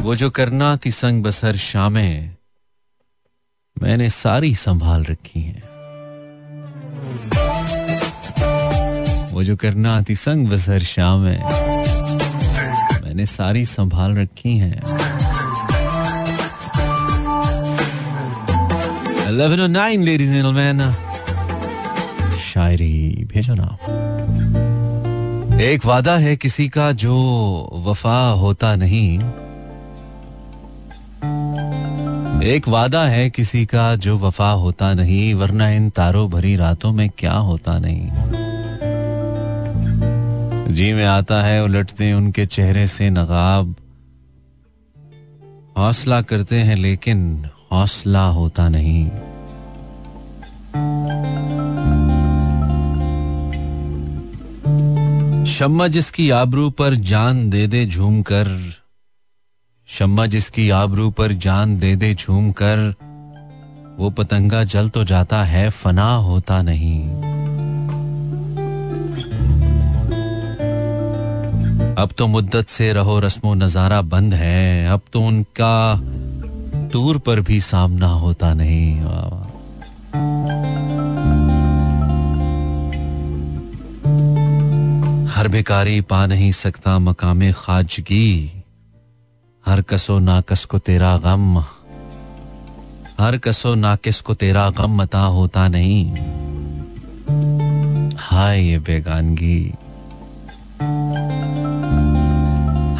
वो 0.01 0.15
जो 0.15 0.29
करना 0.29 0.77
थी 0.85 0.91
संग 0.91 1.23
बसर 1.23 1.57
शाम। 1.57 1.93
मैंने 3.83 4.09
सारी 4.09 4.55
संभाल 4.55 5.03
रखी 5.03 5.41
है। 5.41 5.63
वो 9.33 9.43
जो 9.43 9.55
करना 9.55 10.03
थी 10.09 10.15
संग 10.15 10.47
बसर 10.47 10.79
शाम। 10.79 11.23
मैंने 13.03 13.25
सारी 13.25 13.65
संभाल 13.65 14.15
रखी 14.15 14.57
हैं। 14.57 15.02
1109 19.33 19.97
ladies 19.97 20.29
and 20.29 20.43
gentlemen. 20.43 20.93
शायरी, 22.35 23.27
भेजो 23.33 23.55
ना। 23.59 23.77
एक 25.61 25.85
वादा 25.85 26.17
है 26.17 26.35
किसी 26.35 26.69
का 26.69 26.91
जो 26.91 27.15
वफा 27.73 28.31
होता 28.31 28.75
नहीं। 28.75 29.19
एक 32.43 32.67
वादा 32.67 33.05
है 33.05 33.29
किसी 33.29 33.65
का 33.65 33.95
जो 33.95 34.17
वफा 34.17 34.51
होता 34.51 34.93
नहीं, 34.93 35.33
वरना 35.33 35.69
इन 35.69 35.89
तारों 35.89 36.29
भरी 36.29 36.55
रातों 36.55 36.91
में 36.91 37.09
क्या 37.09 37.33
होता 37.33 37.77
नहीं। 37.77 38.09
जी 40.73 40.93
में 40.93 41.05
आता 41.05 41.43
है 41.43 41.63
उलटते 41.63 42.13
उनके 42.13 42.45
चेहरे 42.45 42.87
से 42.87 43.09
नगाब। 43.09 43.75
हौसला 45.77 46.21
करते 46.21 46.55
हैं 46.55 46.75
लेकिन 46.75 47.49
हौसला 47.73 48.25
होता 48.29 48.67
नहीं। 48.69 49.05
शम्मा 55.47 55.87
जिसकी 55.87 56.29
आबरू 56.31 56.69
पर 56.69 56.95
जान 57.03 57.49
दे 57.49 57.65
दे 57.67 57.85
झूम 57.85 58.21
कर 58.21 58.47
शम्मा 59.89 60.25
जिसकी 60.25 60.69
आबरू 60.69 61.09
पर 61.11 61.33
जान 61.37 61.77
दे 61.77 61.95
दे 61.95 62.13
झूम 62.13 62.51
कर 62.51 62.93
वो 63.97 64.09
पतंगा 64.09 64.63
जल 64.63 64.89
तो 64.89 65.03
जाता 65.03 65.43
है, 65.43 65.69
फना 65.69 66.13
होता 66.19 66.61
नहीं। 66.61 67.01
अब 71.95 72.09
तो 72.17 72.27
मुद्दत 72.27 72.67
से 72.67 72.91
रहो, 72.93 73.19
रस्मो 73.19 73.53
नज़ारा 73.53 74.01
बंद 74.03 74.33
है, 74.33 74.87
अब 74.87 75.01
तो 75.13 75.21
उनका 75.21 75.93
दूर 76.93 77.17
पर 77.17 77.39
भी 77.41 77.61
सामना 77.61 78.07
होता 78.07 78.53
नहीं। 78.53 78.99
हर 85.27 85.47
भिकारी 85.47 86.01
पा 86.01 86.25
नहीं 86.25 86.51
सकता 86.51 86.99
मकामे 86.99 87.53
खाजगी। 87.53 88.63
हर 89.65 89.81
कसो 89.81 90.19
नाकस 90.19 90.65
को 90.65 90.79
तेरा 90.79 91.17
गम। 91.17 91.59
हर 93.19 93.37
कसो 93.37 93.75
नाकिस 93.75 94.21
को 94.21 94.33
तेरा 94.33 94.69
गम 94.69 95.01
मता 95.01 95.19
होता 95.19 95.67
नहीं। 95.67 96.11
हाय 98.17 98.61
ये 98.61 98.79
बेगानगी। 98.79 99.73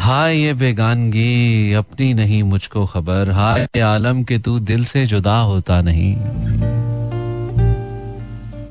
हाय 0.04 0.36
ये 0.36 0.52
बेगानगी, 0.54 1.72
अपनी 1.72 2.14
नहीं 2.14 2.42
मुझको 2.42 2.84
खबर। 2.86 3.30
हाय 3.30 3.80
आलम 3.80 4.22
के 4.24 4.38
तू 4.38 4.58
दिल 4.60 4.84
से 4.84 5.06
जुदा 5.06 5.36
होता 5.40 5.80
नहीं। 5.80 6.14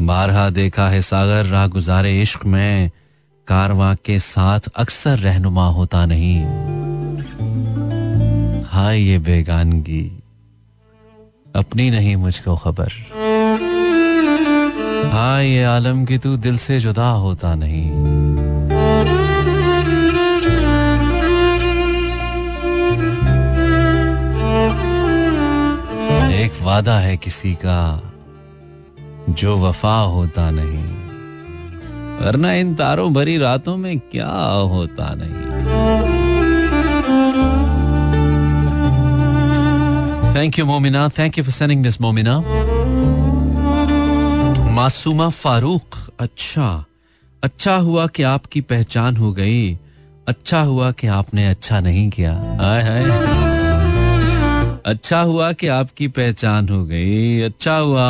बारहा 0.01 0.49
देखा 0.49 0.87
है 0.89 1.01
सागर 1.01 1.45
राह 1.45 1.65
गुजारे 1.67 2.21
इश्क 2.21 2.45
में, 2.45 2.91
कारवा 3.47 3.93
के 3.95 4.19
साथ 4.19 4.59
अक्सर 4.75 5.17
रहनुमा 5.19 5.67
होता 5.69 6.05
नहीं। 6.05 6.43
हाय 8.63 9.01
ये 9.01 9.17
बेगानगी, 9.19 10.05
अपनी 11.55 11.89
नहीं 11.89 12.15
मुझको 12.15 12.55
खबर। 12.55 12.93
हाय 15.13 15.47
ये 15.47 15.63
आलम 15.63 16.05
की 16.05 16.17
तू 16.17 16.37
दिल 16.37 16.57
से 16.57 16.79
जुदा 16.79 17.09
होता 17.09 17.55
नहीं। 17.55 18.12
वादा 26.63 26.97
है 26.99 27.15
किसी 27.17 27.53
का, 27.65 27.79
जो 29.29 29.55
वफा 29.57 29.95
होता 29.99 30.49
नहीं। 30.51 30.83
वरना 32.19 32.53
इन 32.53 32.73
तारों 32.75 33.13
भरी 33.13 33.37
रातों 33.37 33.77
में 33.77 33.99
क्या 34.11 34.31
होता 34.71 35.13
नहीं। 35.13 35.41
Thank 40.35 40.59
you 40.59 40.65
Momina 40.65 41.09
thank 41.09 41.37
you 41.37 41.43
for 41.43 41.51
sending 41.51 41.83
this 41.83 42.01
Momina 42.01 42.39
Masooma 44.71 45.29
Farooq 45.29 45.95
अच्छा। 46.19 46.85
अच्छा 47.43 47.75
हुआ 47.75 48.07
कि 48.07 48.23
आपकी 48.23 48.61
पहचान 48.61 49.17
हो 49.17 49.31
गई। 49.33 49.79
अच्छा 50.27 50.61
हुआ 50.61 50.91
कि 50.91 51.07
आपने 51.07 51.47
अच्छा 51.47 51.79
नहीं 51.79 52.09
किया। 52.09 52.33
हाय 52.61 52.81
हाय। 52.83 53.62
अच्छा 54.85 55.19
हुआ 55.21 55.51
कि 55.51 55.67
आपकी 55.67 56.07
पहचान 56.07 56.67
हो 56.69 56.83
गई। 56.85 57.41
अच्छा 57.41 57.75
हुआ 57.77 58.07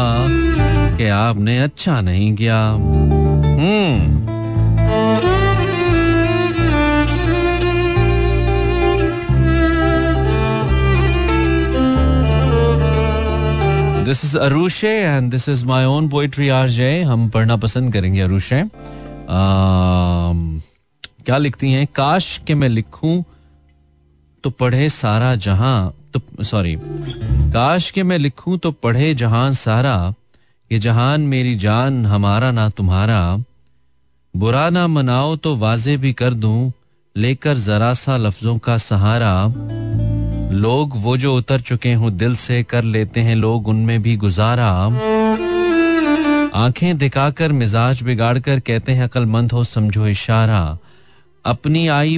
कि 0.98 1.08
आपने 1.08 1.58
अच्छा 1.60 2.00
नहीं 2.02 2.34
किया। 2.36 2.60
This 14.06 14.26
is 14.26 14.38
Arushe 14.38 14.90
and 14.90 15.32
this 15.32 15.50
is 15.50 15.66
my 15.66 15.86
own 15.86 16.10
poetry 16.10 16.50
are 16.50 16.70
जय 16.70 17.02
हम 17.02 17.30
पढ़ना 17.30 17.56
पसंद 17.58 17.94
करेंगे 17.94 18.22
अरुषे 18.22 18.64
क्या 21.26 21.38
लिखती 21.38 21.72
हैं? 21.72 21.88
काश 21.96 22.38
के 22.48 22.56
मैं 22.56 22.70
लिखूं 22.70 23.22
तो 24.44 24.50
पढ़े 24.50 24.90
सारा 24.92 25.36
जहाँ। 25.36 25.94
तो 26.14 26.44
सॉरी 26.44 26.76
काश 27.54 27.90
के 27.92 28.04
मैं 28.04 28.18
लिखूं 28.18 28.58
तो 28.58 28.72
पढ़े 28.72 29.14
जहाँ 29.14 29.52
सारा 29.54 30.14
ये 30.72 30.80
जहान 30.80 31.22
मेरी 31.22 31.56
जान 31.56 32.06
हमारा 32.06 32.52
ना 32.52 32.70
तुम्हारा, 32.70 33.38
बुरा 34.34 34.70
ना 34.70 34.86
मनाओ 34.88 35.36
तो 35.36 35.56
वाजे 35.56 35.98
भी 35.98 36.14
कर 36.14 36.34
दूँ, 36.34 36.72
लेकर 37.16 37.58
जरा 37.58 37.94
सा 37.94 38.18
लफ्जों 38.18 38.58
का 38.58 38.78
सहारा। 38.78 39.34
लोग 40.54 40.94
वो 40.96 41.16
जो 41.18 41.36
उतर 41.36 41.60
चुके 41.60 41.94
हों 41.94 42.16
दिल 42.18 42.36
से 42.36 42.64
कर 42.64 42.84
लेते 42.84 43.22
हैं 43.22 43.36
लोग 43.36 43.68
उनमें 43.68 44.02
भी 44.02 44.16
गुजारा। 44.16 44.70
आँखें 46.56 46.98
दिखाकर 46.98 47.52
मिजाज 47.52 48.02
बिगाड़ 48.02 48.38
कर 48.40 48.60
कहते 48.60 48.92
हैं, 48.92 49.04
अकलमंद 49.04 49.52
हो 49.52 49.64
समझो 49.64 50.08
इशारा। 50.08 50.78
अपनी 51.46 51.88
आई 51.88 52.18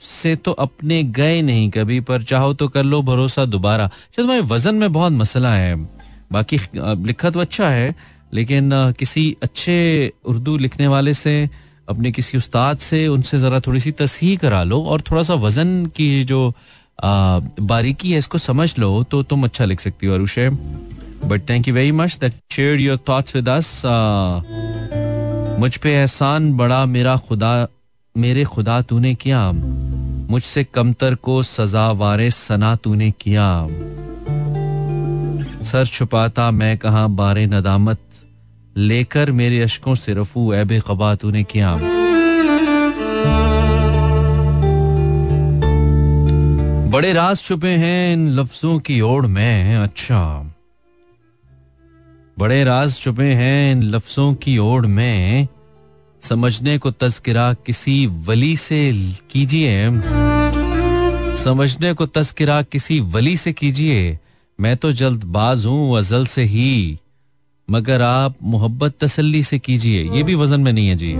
से 0.00 0.34
तो 0.36 0.52
अपने 0.52 1.02
गए 1.04 1.40
नहीं 1.42 1.68
कभी, 1.70 2.00
पर 2.00 2.22
चाहो 2.22 2.52
तो 2.54 2.68
कर 2.68 2.84
लो 2.84 3.00
भरोसा 3.02 3.44
दोबारा। 3.46 3.90
चलो 4.16 4.26
भाई 4.26 4.40
वज़न 4.46 4.74
में 4.74 4.92
बहुत 4.92 5.12
मसला 5.12 5.54
है। 5.54 5.74
बाकी 6.32 6.58
लिखा 6.76 7.30
तो 7.30 7.40
अच्छा 7.40 7.68
है, 7.68 7.94
लेकिन 8.34 8.70
किसी 8.98 9.36
अच्छे 9.42 10.12
उर्दू 10.24 10.56
लिखने 10.58 10.86
वाले 10.88 11.14
से, 11.14 11.48
अपने 11.88 12.10
किसी 12.12 12.38
उस्ताद 12.38 12.78
से, 12.78 13.06
उनसे 13.08 13.38
ज़रा 13.38 13.60
थोड़ी 13.60 13.80
सी 13.80 13.90
तस्ही 13.94 14.36
करा 14.36 14.62
लो 14.64 14.82
और 14.82 15.00
थोड़ा 15.10 15.22
सा 15.22 15.34
वज़न 15.36 15.86
की 15.96 16.24
जो 16.24 16.52
बारीकी 16.98 18.10
है, 18.10 18.18
इसको 18.18 18.38
समझ 18.38 18.78
लो 18.78 19.02
तो 19.04 19.22
तुम 19.22 19.44
अच्छा 19.44 19.64
लिख 19.64 19.80
सकती 19.80 20.06
हो, 20.06 20.14
Arushe. 20.14 20.48
But 21.24 21.48
thank 21.48 21.68
you 21.68 21.74
very 21.74 21.92
much 21.94 22.18
that 22.20 22.32
share 22.52 22.80
your 22.80 22.98
thoughts 23.08 23.34
with 23.36 23.48
us 23.48 23.82
मुझ 25.60 25.76
पे 25.76 25.92
एहसान 25.92 26.52
बड़ा 26.56 26.84
मेरा 26.86 27.16
खुदा 27.18 27.66
मेरे 28.16 28.44
खुदा 28.44 28.82
तूने 28.82 29.14
किया। 29.14 29.52
मुझसे 30.30 30.64
कमतर 30.64 31.14
को 31.14 31.42
सजा 31.42 31.90
वारे 31.90 32.30
सना 32.30 32.76
तूने 32.76 33.10
किया। 33.10 33.66
सर 35.62 35.86
छुपाता 35.86 36.50
मैं 36.50 36.78
कहा 36.78 37.06
बारे 37.06 37.46
नदामत। 37.46 37.98
लेकर 38.76 39.30
मेरे 39.32 39.60
अशकों 39.60 39.94
से 39.94 40.14
रफू 40.14 40.54
ऐब 40.54 40.72
कबा 40.86 41.14
तूने 41.14 41.44
किया। 41.44 41.76
बड़े 46.90 47.12
राज 47.12 47.40
छुपे 47.40 47.70
हैं 47.70 48.12
इन 48.12 48.28
लफ्जों 48.28 48.78
की 48.78 49.00
ओर 49.00 49.26
में 49.26 49.76
अच्छा। 49.76 50.52
बड़े 52.38 52.64
राज 52.64 52.98
छुपे 52.98 53.32
हैं 53.32 53.72
इन 53.72 53.82
लफ्जों 53.82 54.34
की 54.34 54.58
ओर 54.58 54.86
में 54.86 55.48
समझने 56.22 56.78
को 56.78 56.90
तस्करा 56.90 57.52
किसी 57.66 58.06
वली 58.06 58.56
से 58.56 58.92
कीजिए 59.30 59.90
समझने 61.36 61.92
को 61.92 62.06
तस्करा 62.06 62.62
किसी 62.62 63.00
वली 63.00 63.36
से 63.36 63.52
कीजिए, 63.52 64.18
मैं 64.58 64.76
तो 64.76 64.92
जल्दबाज 64.92 65.66
हूँ, 65.66 65.98
अजल 65.98 66.26
से 66.26 66.42
ही। 66.44 66.98
मगर 67.68 68.02
आप 68.02 68.34
मोहब्बत 68.42 68.94
तसल्ली 69.00 69.42
से 69.42 69.58
कीजिए, 69.58 70.02
ये 70.10 70.22
भी 70.22 70.34
वज़न 70.34 70.60
में 70.60 70.72
नहीं 70.72 70.88
है, 70.88 70.96
जी। 70.96 71.14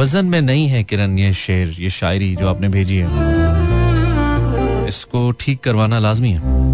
वज़न 0.00 0.26
में 0.26 0.40
नहीं 0.40 0.68
है 0.68 0.82
किरण, 0.84 1.18
ये 1.18 1.32
शेर, 1.32 1.76
ये 1.80 1.90
शायरी 1.90 2.34
जो 2.36 2.48
आपने 2.48 2.68
भेजी 2.68 2.96
है। 2.96 3.08
इसको 4.88 5.30
ठीक 5.30 5.60
करवाना 5.60 5.98
लाजमी 5.98 6.30
है। 6.30 6.69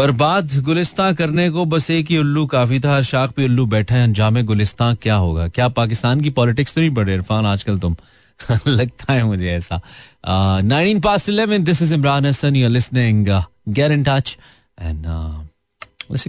बर्बाद 0.00 0.50
गुलिस्तान 0.64 1.14
करने 1.14 1.48
को 1.50 1.64
बस 1.64 1.90
एक 1.90 2.10
ही 2.10 2.18
उल्लू 2.18 2.44
काफ़ी 2.46 2.78
था, 2.80 2.94
हर 2.94 3.02
शाख 3.04 3.30
पे 3.30 3.44
उल्लू 3.44 3.64
बैठा 3.66 3.94
है, 3.94 4.02
अंजाम 4.04 4.40
गुलिस्तान 4.42 4.94
क्या 5.02 5.14
होगा? 5.14 5.48
क्या 5.48 5.66
पाकिस्तान 5.68 6.20
की 6.20 6.30
पॉलिटिक्स 6.30 6.74
तो 6.74 6.80
नहीं 6.80 6.90
पढ़े 6.90 7.14
इरफान, 7.14 7.46
आजकल 7.46 7.78
तुम? 7.78 7.96
लगता 8.68 9.12
है 9.12 9.24
मुझे 9.24 9.50
ऐसा। 9.52 9.80
Nineteen 10.26 11.00
past 11.00 11.28
eleven 11.28 11.64
this 11.64 11.82
is 11.82 11.92
Imran 11.94 12.26
Hassan 12.26 12.56
you 12.56 12.68
listening 12.68 13.26
get 13.68 13.92
in 13.92 14.04
touch 14.04 14.36
and 14.80 15.06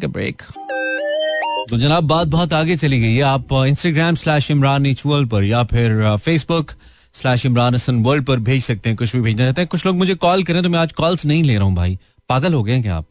break 0.05 0.41
तो 1.69 1.77
जनाब, 1.77 2.03
बात 2.03 2.27
बहुत 2.27 2.53
आगे 2.53 2.75
चली 2.77 2.99
गई 2.99 3.13
है, 3.13 3.21
आप 3.21 3.53
इंस्टाग्राम 3.53 4.15
स्लैश 4.15 4.51
इमरान 4.51 4.85
इचवल 4.85 5.25
पर 5.25 5.43
या 5.43 5.63
फिर 5.63 6.17
Facebook 6.17 6.71
slash 7.13 7.45
Imran 7.45 7.75
Hassan 7.75 8.03
world 8.03 8.25
पर 8.25 8.39
भेज 8.41 8.63
सकते 8.63 8.89
हैं, 8.89 8.97
कुछ 8.97 9.15
भी 9.15 9.21
भेजना 9.21 9.43
चाहते 9.43 9.61
हैं। 9.61 9.67
कुछ 9.67 9.85
लोग 9.85 9.95
मुझे 9.97 10.15
कॉल 10.17 10.43
करें 10.43 10.61
तो 10.63 10.69
मैं 10.69 10.79
आज 10.79 10.93
कॉल्स 10.93 11.25
नहीं 11.25 11.43
ले 11.43 11.55
रहा 11.55 11.63
हूँ 11.63 11.75
भाई। 11.75 11.97
पागल 12.29 12.53
हो 12.53 12.63
गए 12.63 12.81
क्या 12.81 12.95
आप? 12.95 13.07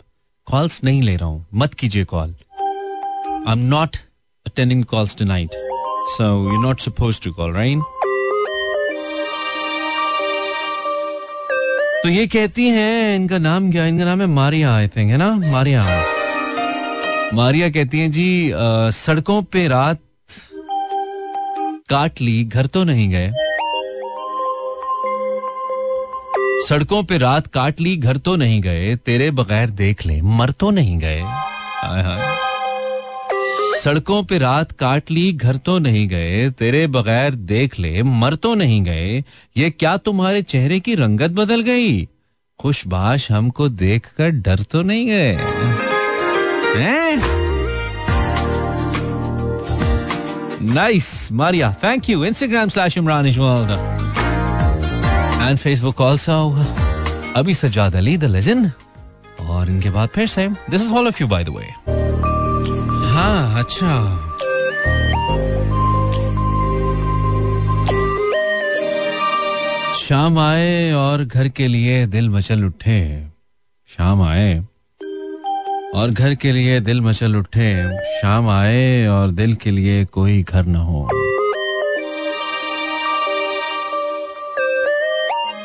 कॉल्स 0.46 0.82
नहीं 0.84 1.02
ले 1.02 1.16
रहा 1.16 1.28
हूँ। 1.28 1.46
मत 1.54 1.74
कीजिए 1.74 2.04
call 2.04 2.34
I 3.48 3.52
am 3.52 3.58
not 3.68 3.96
attending 4.46 4.84
calls 4.84 5.16
tonight 5.24 5.50
so 6.16 6.24
you 6.52 6.60
not 6.62 6.80
suppose 6.80 7.20
to 7.24 7.32
call 7.32 7.52
right 7.54 7.78
तो 12.02 12.08
ये 12.08 12.26
कहती 12.26 12.68
हैं 12.68 13.16
इनका 13.16 13.38
नाम 13.38 13.70
क्या? 13.72 13.86
इनका 13.86 14.04
नाम 14.04 14.20
है 14.20 14.26
मारिया 14.26 14.74
आई 14.74 14.88
थिंक 14.88 15.10
है 15.10 15.16
ना? 15.16 15.34
मारिया। 15.52 15.82
मारिया 17.34 17.68
कहती 17.70 17.98
हैं 17.98 18.10
जी 18.12 18.50
आ, 18.50 18.90
सड़कों 18.90 19.42
पे 19.42 19.66
रात 19.68 19.98
काट 21.90 22.20
ली 22.20 22.42
घर 22.44 22.66
तो 22.66 22.84
नहीं 22.84 23.08
गए। 23.10 23.30
सड़कों 26.70 27.02
पे 27.02 27.16
रात 27.18 27.46
काट 27.46 27.80
ली, 27.80 27.96
घर 27.96 28.16
तो 28.16 28.34
नहीं 28.36 28.60
गए, 28.60 28.96
तेरे 28.96 29.30
बगैर 29.30 29.70
देख 29.70 30.04
ले, 30.06 30.20
मर 30.22 30.50
तो 30.50 30.70
नहीं 30.70 30.98
गए। 30.98 31.22
सड़कों 33.80 34.22
पे 34.22 34.38
रात 34.38 34.72
काट 34.72 35.10
ली, 35.10 35.32
घर 35.32 35.56
तो 35.56 35.78
नहीं 35.78 36.06
गए, 36.08 36.50
तेरे 36.50 36.86
बगैर 36.86 37.34
देख 37.34 37.78
ले, 37.80 38.02
मर 38.02 38.34
तो 38.34 38.54
नहीं 38.54 38.82
गए। 38.84 39.24
ये 39.56 39.70
क्या 39.70 39.96
तुम्हारे 39.96 40.42
चेहरे 40.42 40.80
की 40.80 40.94
रंगत 40.94 41.30
बदल 41.30 41.60
गई? 41.60 42.08
खुशबाश 42.60 43.30
हमको 43.32 43.68
देखकर 43.68 44.30
डर 44.30 44.62
तो 44.62 44.82
नहीं 44.82 45.06
गए। 45.06 45.36
Nice 50.74 51.32
Maria 51.32 51.74
thank 51.84 52.10
you 52.10 52.24
Instagram 52.24 52.68
slash 52.68 52.98
Imran 52.98 53.26
इजवाल 53.26 53.66
and 55.50 55.58
Facebook 55.58 56.00
also 56.00 56.34
अभी 57.36 57.54
सजाद 57.54 57.96
अली 57.96 58.16
द 58.16 58.24
लेजेंड 58.24 58.70
और 59.50 59.70
इनके 59.70 59.90
बाद 59.90 60.08
फिर 60.08 60.26
से 60.26 60.48
this 60.70 60.82
is 60.82 60.92
all 60.92 61.08
of 61.08 61.22
you 61.22 61.28
by 61.28 61.44
the 61.44 61.48
way 61.48 61.68
हाँ 63.12 63.64
अच्छा। 63.64 64.26
शाम 70.00 70.38
आए 70.38 70.92
और 70.92 71.24
घर 71.24 71.48
के 71.48 71.68
लिए 71.68 72.06
दिल 72.06 72.28
मचल 72.30 72.64
उठे। 72.64 73.00
शाम 73.88 74.22
आए 74.22 74.64
और 75.94 76.10
घर 76.10 76.34
के 76.34 76.52
लिए 76.52 76.80
दिल 76.80 77.00
मचल 77.00 77.36
उठे। 77.36 77.70
शाम 78.08 78.48
आए 78.48 79.06
और 79.06 79.30
दिल 79.30 79.54
के 79.54 79.70
लिए 79.70 80.04
कोई 80.04 80.42
घर 80.42 80.66
ना 80.66 80.78
हो। 80.78 81.08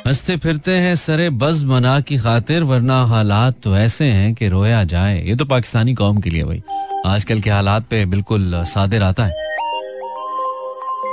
हँसते 0.07 0.37
फिरते 0.37 0.71
हैं, 0.71 0.95
सरे 0.95 1.29
बज 1.29 1.63
मना 1.63 1.99
की 1.99 2.17
खातिर, 2.17 2.63
वरना 2.63 3.05
हालात 3.05 3.55
तो 3.63 3.77
ऐसे 3.77 4.05
हैं 4.05 4.33
कि 4.33 4.47
रोया 4.47 4.83
जाए। 4.83 5.25
ये 5.25 5.35
तो 5.35 5.45
पाकिस्तानी 5.45 5.93
कौम 5.93 6.17
के 6.17 6.29
लिए 6.29 6.43
भाई। 6.43 6.63
आजकल 7.07 7.39
के 7.39 7.49
हालात 7.49 7.83
पे 7.83 8.05
बिल्कुल 8.05 8.63
सादे 8.63 8.97
आता 8.97 9.25
है। 9.25 9.31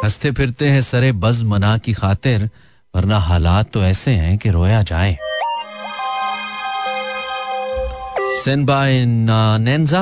हँसते 0.05 0.31
फिरते 0.31 0.69
हैं, 0.69 0.83
सरे 0.83 1.13
बज 1.13 1.43
मना 1.43 1.79
की 1.79 1.93
खातिर, 1.93 2.51
वरना 2.97 3.19
हालात 3.19 3.73
तो 3.73 3.83
ऐसे 3.83 4.11
हैं 4.11 4.39
कि 4.39 4.51
रोया 4.51 4.83
जाए। 4.83 5.19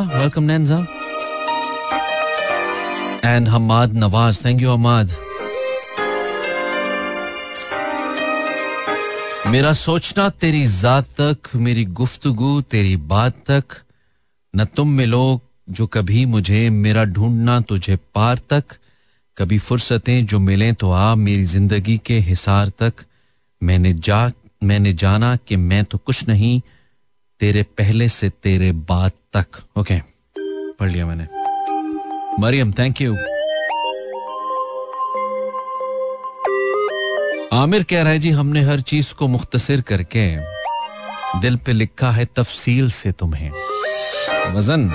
Welcome 0.07 0.43
Nainja 0.43 0.87
and 3.25 3.49
Hammad 3.49 3.95
Nawaz 3.95 4.45
thank 4.45 4.63
you 4.63 4.71
Hammad 4.73 5.11
मेरा 9.47 9.73
सोचना 9.73 10.29
तेरी 10.31 10.67
जात 10.67 11.07
तक, 11.21 11.49
मेरी 11.55 11.85
गुफ्तगु 11.85 12.61
तेरी 12.61 12.97
बात 12.97 13.37
तक, 13.47 13.65
न 14.55 14.65
तुम 14.65 14.89
मिलो 14.89 15.41
जो 15.71 15.87
कभी 15.87 16.25
मुझे, 16.27 16.71
मेरा 16.71 17.05
ढूंढना 17.05 17.61
तुझे 17.61 17.97
पार 18.15 18.39
तक, 18.51 18.65
कभी 19.37 19.59
फुर्सतें 19.59 20.27
जो 20.27 20.39
मिले 20.39 20.73
तो 20.73 20.91
आ 20.91 21.15
मेरी 21.15 21.45
ज़िंदगी 21.45 21.99
के 21.99 22.19
हिसार 22.19 22.69
तक। 22.69 23.05
मैंने 23.63 23.93
जा, 23.95 24.33
मैंने 24.65 24.93
जाना 24.93 25.37
कि 25.37 25.57
मैं 25.57 25.85
तो 25.85 25.99
कुछ 25.99 26.29
नहीं, 26.29 26.61
तेरे 27.41 27.63
पहले 27.63 28.09
से 28.09 28.31
तेरे 28.43 28.73
बाद 28.73 29.13
तक। 29.37 29.63
ओके, 29.79 30.01
पढ़ 30.81 30.91
लिया 30.91 31.07
मैंने। 31.07 31.27
मरियम 32.41 32.73
थैंक 32.73 33.01
यू 33.01 33.17
आमिर 37.53 37.83
कह 37.83 38.03
रहा 38.03 38.13
है, 38.13 38.19
जी, 38.19 38.31
हमने 38.31 38.61
हर 38.63 38.81
चीज़ 38.81 39.13
को 39.15 39.27
मुख्तसर 39.29 39.81
करके 39.81 40.25
दिल 41.41 41.57
पे 41.67 41.73
लिखा 41.73 42.11
है 42.11 42.27
तफसील 42.37 42.91
से 42.91 43.13
तुम्हें। 43.13 43.51
वज़न। 44.55 44.89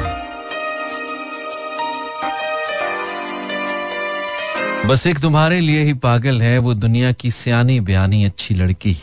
बस 4.88 5.06
एक 5.08 5.20
तुम्हारे 5.20 5.60
लिए 5.60 5.84
ही 5.84 5.94
पागल 6.00 6.42
है, 6.42 6.58
वो 6.58 6.74
दुनिया 6.74 7.12
की 7.12 7.32
सियानी 7.32 7.80
बयानी 7.82 8.24
अच्छी 8.26 8.56
लड़की। 8.56 8.96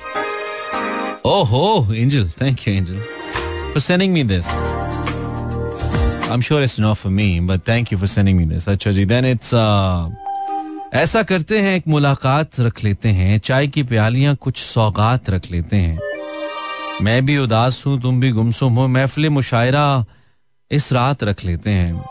ओहो, 1.26 1.92
Angel 1.94 2.28
thank 2.40 2.68
you 2.68 2.74
Angel 2.74 2.98
for 2.98 3.80
sending 3.80 4.12
me 4.12 4.24
this 4.24 4.48
I 4.48 6.34
am 6.34 6.40
sure 6.40 6.62
it's 6.62 6.80
not 6.80 6.96
for 6.96 7.12
me 7.12 7.40
but 7.40 7.68
thank 7.68 7.92
you 7.92 7.98
for 7.98 8.08
sending 8.08 8.38
me 8.38 8.44
this 8.54 8.68
अच्छा 8.68 8.92
जी 8.92 9.04
देन 9.04 9.24
इट्स 9.26 9.54
ऐसा 10.94 11.22
करते 11.22 11.59
हैं, 11.59 11.76
एक 11.76 11.88
मुलाकात 11.88 12.61
रख 12.61 12.85
लेते 12.85 13.09
हैं, 13.09 13.38
चाय 13.38 13.66
की 13.66 13.83
प्यालियाँ 13.83 14.37
कुछ 14.37 14.59
सौगात 14.59 15.31
रख 15.31 15.50
लेते 15.50 15.76
हैं। 15.76 15.98
मैं 17.02 17.26
भी 17.26 17.38
उदास 17.38 17.83
हूँ, 17.87 18.00
तुम 18.00 18.20
भी 18.20 18.31
गुमसुम 18.31 18.74
हो, 18.74 18.88
महफिल 18.88 19.28
मुशायरा 19.28 20.05
इस 20.70 20.92
रात 20.92 21.24
रख 21.24 21.44
लेते 21.44 21.70
हैं। 21.70 22.05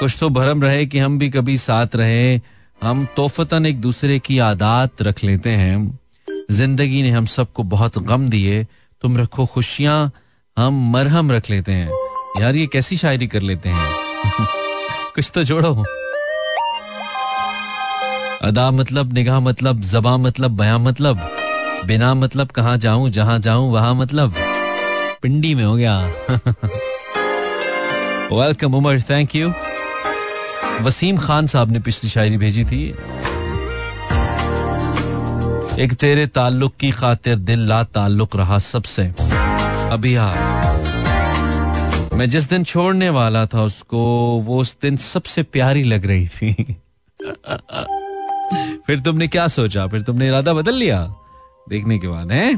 कुछ 0.00 0.16
तो 0.20 0.28
भरम 0.28 0.62
रहे 0.62 0.86
कि 0.86 0.98
हम 0.98 1.18
भी 1.18 1.30
कभी 1.30 1.58
साथ 1.58 1.86
रहे, 1.94 2.40
हम 2.82 3.08
तोहफतन 3.16 3.66
एक 3.66 3.80
दूसरे 3.80 4.18
की 4.18 4.38
आदात 4.38 5.02
रख 5.02 5.24
लेते 5.24 5.50
हैं। 5.50 5.98
ज़िंदगी 6.50 7.02
ने 7.02 7.10
हम 7.10 7.26
सबको 7.26 7.62
बहुत 7.62 7.98
गम 7.98 8.28
दिए, 8.28 8.66
तुम 9.02 9.18
रखो 9.18 9.46
खुशियाँ, 9.46 10.12
हम 10.58 10.92
मरहम 10.92 11.32
रख 11.32 11.50
लेते 11.50 11.72
हैं। 11.72 11.90
यार, 12.40 12.56
ये 12.56 12.66
कैसी 12.66 12.96
शायरी 12.96 13.26
कर 13.26 13.40
लेते 13.40 13.68
हैं? 13.68 13.94
कुछ 15.14 15.30
तो 15.34 15.42
जोड़ो। 15.42 15.97
अदा 18.44 18.70
मतलब 18.70 19.12
निगाह 19.12 19.40
मतलब 19.40 19.80
जबा 19.80 20.16
मतलब 20.16 20.50
बया 20.50 20.78
मतलब 20.78 21.20
बिना 21.86 22.14
मतलब 22.14 22.48
कहा 22.48 22.76
जाऊँ, 22.76 23.10
जहाँ 23.10 23.38
जाऊँ, 23.38 23.72
वहाँ 23.72 23.94
मतलब। 23.94 24.34
पिंडी 25.22 25.54
में 25.54 25.64
हो 25.64 25.74
गया। 25.76 25.98
Welcome 28.32 28.74
Umar 28.74 29.00
thank 29.00 29.34
you 29.36 29.52
Waseem 30.82 31.18
Khan 31.18 31.46
sahab 31.46 31.70
ने 31.70 31.78
पिछली 31.78 32.10
शायरी 32.10 32.36
भेजी 32.36 32.64
थी। 32.64 32.82
एक 35.82 35.92
तेरे 36.00 36.26
ताल्लुक 36.26 36.74
की 36.80 36.90
खातिर 36.90 37.36
दिल 37.36 37.68
ला 37.68 37.82
ताल्लुक 37.84 38.36
रहा 38.36 38.58
सबसे। 38.58 39.12
अभी 39.92 40.16
यार 40.16 40.36
मैं 42.14 42.30
जिस 42.30 42.48
दिन 42.48 42.64
छोड़ने 42.64 43.10
वाला 43.10 43.46
था 43.46 43.62
उसको, 43.62 43.98
वो 44.44 44.60
उस 44.60 44.76
दिन 44.82 44.96
सबसे 44.96 45.42
प्यारी 45.42 45.82
लग 45.82 46.06
रही 46.06 46.28
थी। 46.28 46.76
फिर 48.88 49.00
तुमने 49.00 49.26
क्या 49.28 49.46
सोचा? 49.48 49.86
फिर 49.86 50.02
तुमने 50.02 50.26
इरादा 50.28 50.52
बदल 50.54 50.74
लिया? 50.74 50.98
देखने 51.68 51.98
के 51.98 52.08
बाद 52.08 52.30
है? 52.32 52.52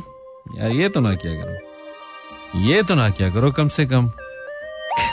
यार 0.56 0.70
ये 0.70 0.88
तो 0.88 1.00
ना 1.00 1.14
किया 1.14 1.32
करो। 1.34 2.60
ये 2.66 2.82
तो 2.82 2.94
ना 2.94 3.08
किया 3.10 3.30
करो 3.30 3.50
कम 3.52 3.68
से 3.68 3.86
कम। 3.92 4.10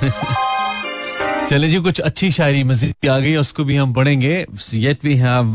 चले 1.49 1.69
जी 1.69 1.80
कुछ 1.82 1.99
अच्छी 1.99 2.32
शायरी 2.32 2.63
मजीद 2.63 3.08
आ 3.10 3.17
गई 3.19 3.36
उसको 3.36 3.63
भी 3.63 3.75
हम 3.75 3.93
पढ़ेंगे। 3.93 4.45
Yet 4.73 5.06
we 5.06 5.15
have 5.15 5.53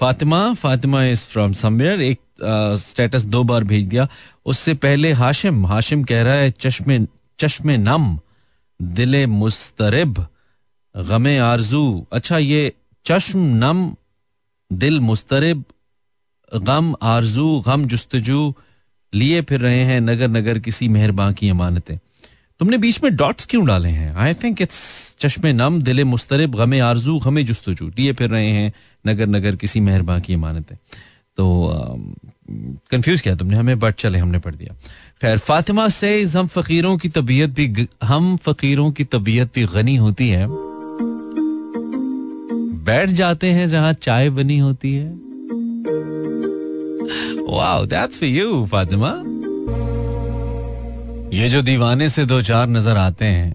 Fatima 0.00 0.52
Fatima 0.54 1.04
is 1.04 1.24
from 1.28 1.52
somewhere 1.52 2.00
एक 2.00 2.20
स्टेटस 2.78 3.22
uh, 3.22 3.28
दो 3.28 3.42
बार 3.44 3.64
भेज 3.64 3.86
दिया। 3.86 4.06
उससे 4.46 4.74
पहले 4.74 5.12
हाशिम। 5.12 5.66
हाशिम 5.66 6.04
कह 6.04 6.22
रहा 6.22 6.34
है 6.34 6.50
चश्मे 6.50 7.00
चश्मे 7.38 7.76
नम 7.78 8.18
दिले 8.80 9.24
मुस्तरब 9.26 10.26
गमे 10.94 11.36
आरज़ू। 11.38 12.06
अच्छा 12.12 12.38
ये 12.38 12.72
चश्म 13.06 13.40
नम 13.64 13.78
दिल 14.70 15.00
मुस्तरब 15.00 15.64
गम 16.52 16.94
आरज़ू 17.02 17.46
गम 17.66 17.84
जुस्तजू 17.86 18.54
लिए 19.12 19.40
फिर 19.48 19.60
रहे 19.60 19.82
हैं 19.84 20.00
नगर 20.00 20.28
नगर 20.28 20.58
किसी 20.58 20.88
मेहरबान 20.88 21.32
की 21.34 21.48
अमानतें 21.50 21.96
तुमने 22.60 22.76
बीच 22.78 23.02
में 23.02 23.14
डॉट्स 23.16 23.46
क्यों 23.46 23.64
डाले 23.66 23.88
हैं 23.88 24.14
आई 24.14 24.34
थिंक 24.42 24.62
इट्स 24.62 24.82
चश्मे 25.20 25.52
नम 25.52 25.80
दिले 25.82 26.04
मुस्तरब 26.04 26.56
गमे 26.56 26.78
आरज़ू 26.80 27.18
गमे 27.18 27.42
जुस्तजू 27.44 27.88
लिए 27.98 28.12
फिर 28.12 28.30
रहे 28.30 28.50
हैं 28.50 28.72
नगर 29.04 29.26
नगर 29.28 29.56
किसी 29.56 29.80
मेहरबान 29.80 30.20
की 30.20 30.34
अमानतें 30.34 30.76
तो 31.38 31.46
कंफ्यूज 32.92 33.20
किया 33.20 33.34
तुमने 33.36 33.56
हमें 33.56 33.78
बट 33.78 33.94
चले 33.94 34.18
हमने 34.18 34.38
पढ़ 34.38 34.54
दिया 34.54 34.74
खैर 35.22 35.38
फातिमा 35.40 35.88
से 35.90 36.22
हम 36.24 36.46
फकीरों 36.54 36.96
की 36.98 37.08
तबीयत 37.10 37.50
भी 37.58 37.88
हम 38.04 38.36
फकीरों 38.44 38.90
की 38.92 39.04
तबीयत 39.14 39.54
भी 39.54 39.64
गनी 39.74 39.96
होती 39.96 40.28
है 40.28 40.46
बैठ 42.82 43.10
जाते 43.10 43.50
हैं 43.52 43.68
जहाँ 43.68 43.92
चाय 43.94 44.30
बनी 44.30 44.58
होती 44.58 44.94
है। 44.94 45.10
Wow 47.48 47.84
that's 47.86 48.18
for 48.18 48.28
you 48.28 48.66
Fatima 48.66 49.10
ये 51.32 51.48
जो 51.48 51.62
दीवाने 51.62 52.08
से 52.08 52.24
दो 52.26 52.40
चार 52.42 52.68
नज़र 52.68 52.96
आते 52.96 53.24
हैं, 53.24 53.54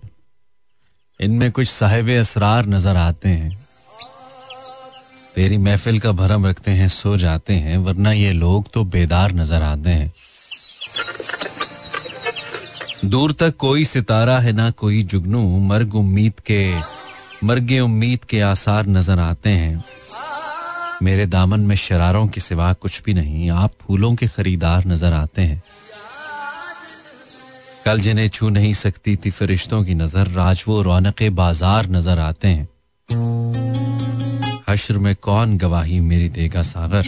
इनमें 1.20 1.52
कुछ 1.52 1.68
साहिब 1.68 2.10
असरार 2.20 2.66
नज़र 2.68 2.96
आते 2.98 3.30
हैं। 3.30 3.52
तेरी 5.36 5.58
महफिल 5.58 6.00
का 6.00 6.12
भरम 6.14 6.46
रखते 6.48 6.72
हैं, 6.72 6.88
सो 6.90 7.18
जाते 7.18 7.54
हैं, 7.56 7.78
वरना 7.78 8.12
ये 8.12 8.32
लोग 8.34 8.72
तो 8.74 8.84
बेदार 8.86 9.34
नज़र 9.34 9.62
आते 9.64 9.90
हैं। 9.90 10.12
दूर 13.06 13.32
तक 13.32 13.56
कोई 13.58 13.86
सितारा 13.86 14.40
है 14.40 14.52
ना 14.54 14.70
कोई 14.74 15.04
जुगनू, 15.04 15.42
मर्ग 15.60 15.96
उम्मीद 15.96 16.40
के 16.42 16.62
मर्गे 17.44 17.80
उम्मीद 17.80 18.24
के 18.30 18.40
आसार 18.42 18.88
नज़र 18.88 19.20
आते 19.20 19.50
हैं। 19.50 19.84
मेरे 21.04 21.26
दामन 21.26 21.60
में 21.60 21.76
शरारों 21.76 22.28
के 22.28 22.42
सिवा 22.42 22.72
कुछ 22.74 23.02
भी 23.04 23.14
नहीं, 23.14 23.50
आप 23.52 23.72
फूलों 23.82 24.16
के 24.16 24.28
खरीदार 24.28 24.86
नज़र 24.88 25.14
आते 25.14 25.42
हैं। 25.42 25.62
कल 27.86 28.00
जिन्हें 28.00 28.28
छू 28.30 28.50
नहीं 28.50 28.74
सकती 28.74 29.16
थी 29.16 29.32
फरिश्तों 29.32 29.84
की 29.84 29.94
नज़र 29.96 30.28
राज 30.32 30.64
वो 30.68 30.82
रौनक 30.82 31.24
बाज़ार 31.34 31.90
नज़र 31.90 32.20
आते 32.20 32.48
हैं। 32.48 32.68
हश्र 34.70 34.98
में 34.98 35.16
कौन 35.22 35.58
गवाही 35.58 36.00
मेरी 36.00 36.30
देगा 36.30 36.62
सागर? 36.64 37.04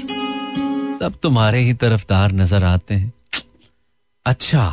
सब 1.00 1.16
तुम्हारे 1.24 1.60
ही 1.60 1.74
तरफदार 1.74 2.32
नज़र 2.34 2.64
आते 2.64 2.94
हैं। 2.94 3.14
अच्छा 4.26 4.66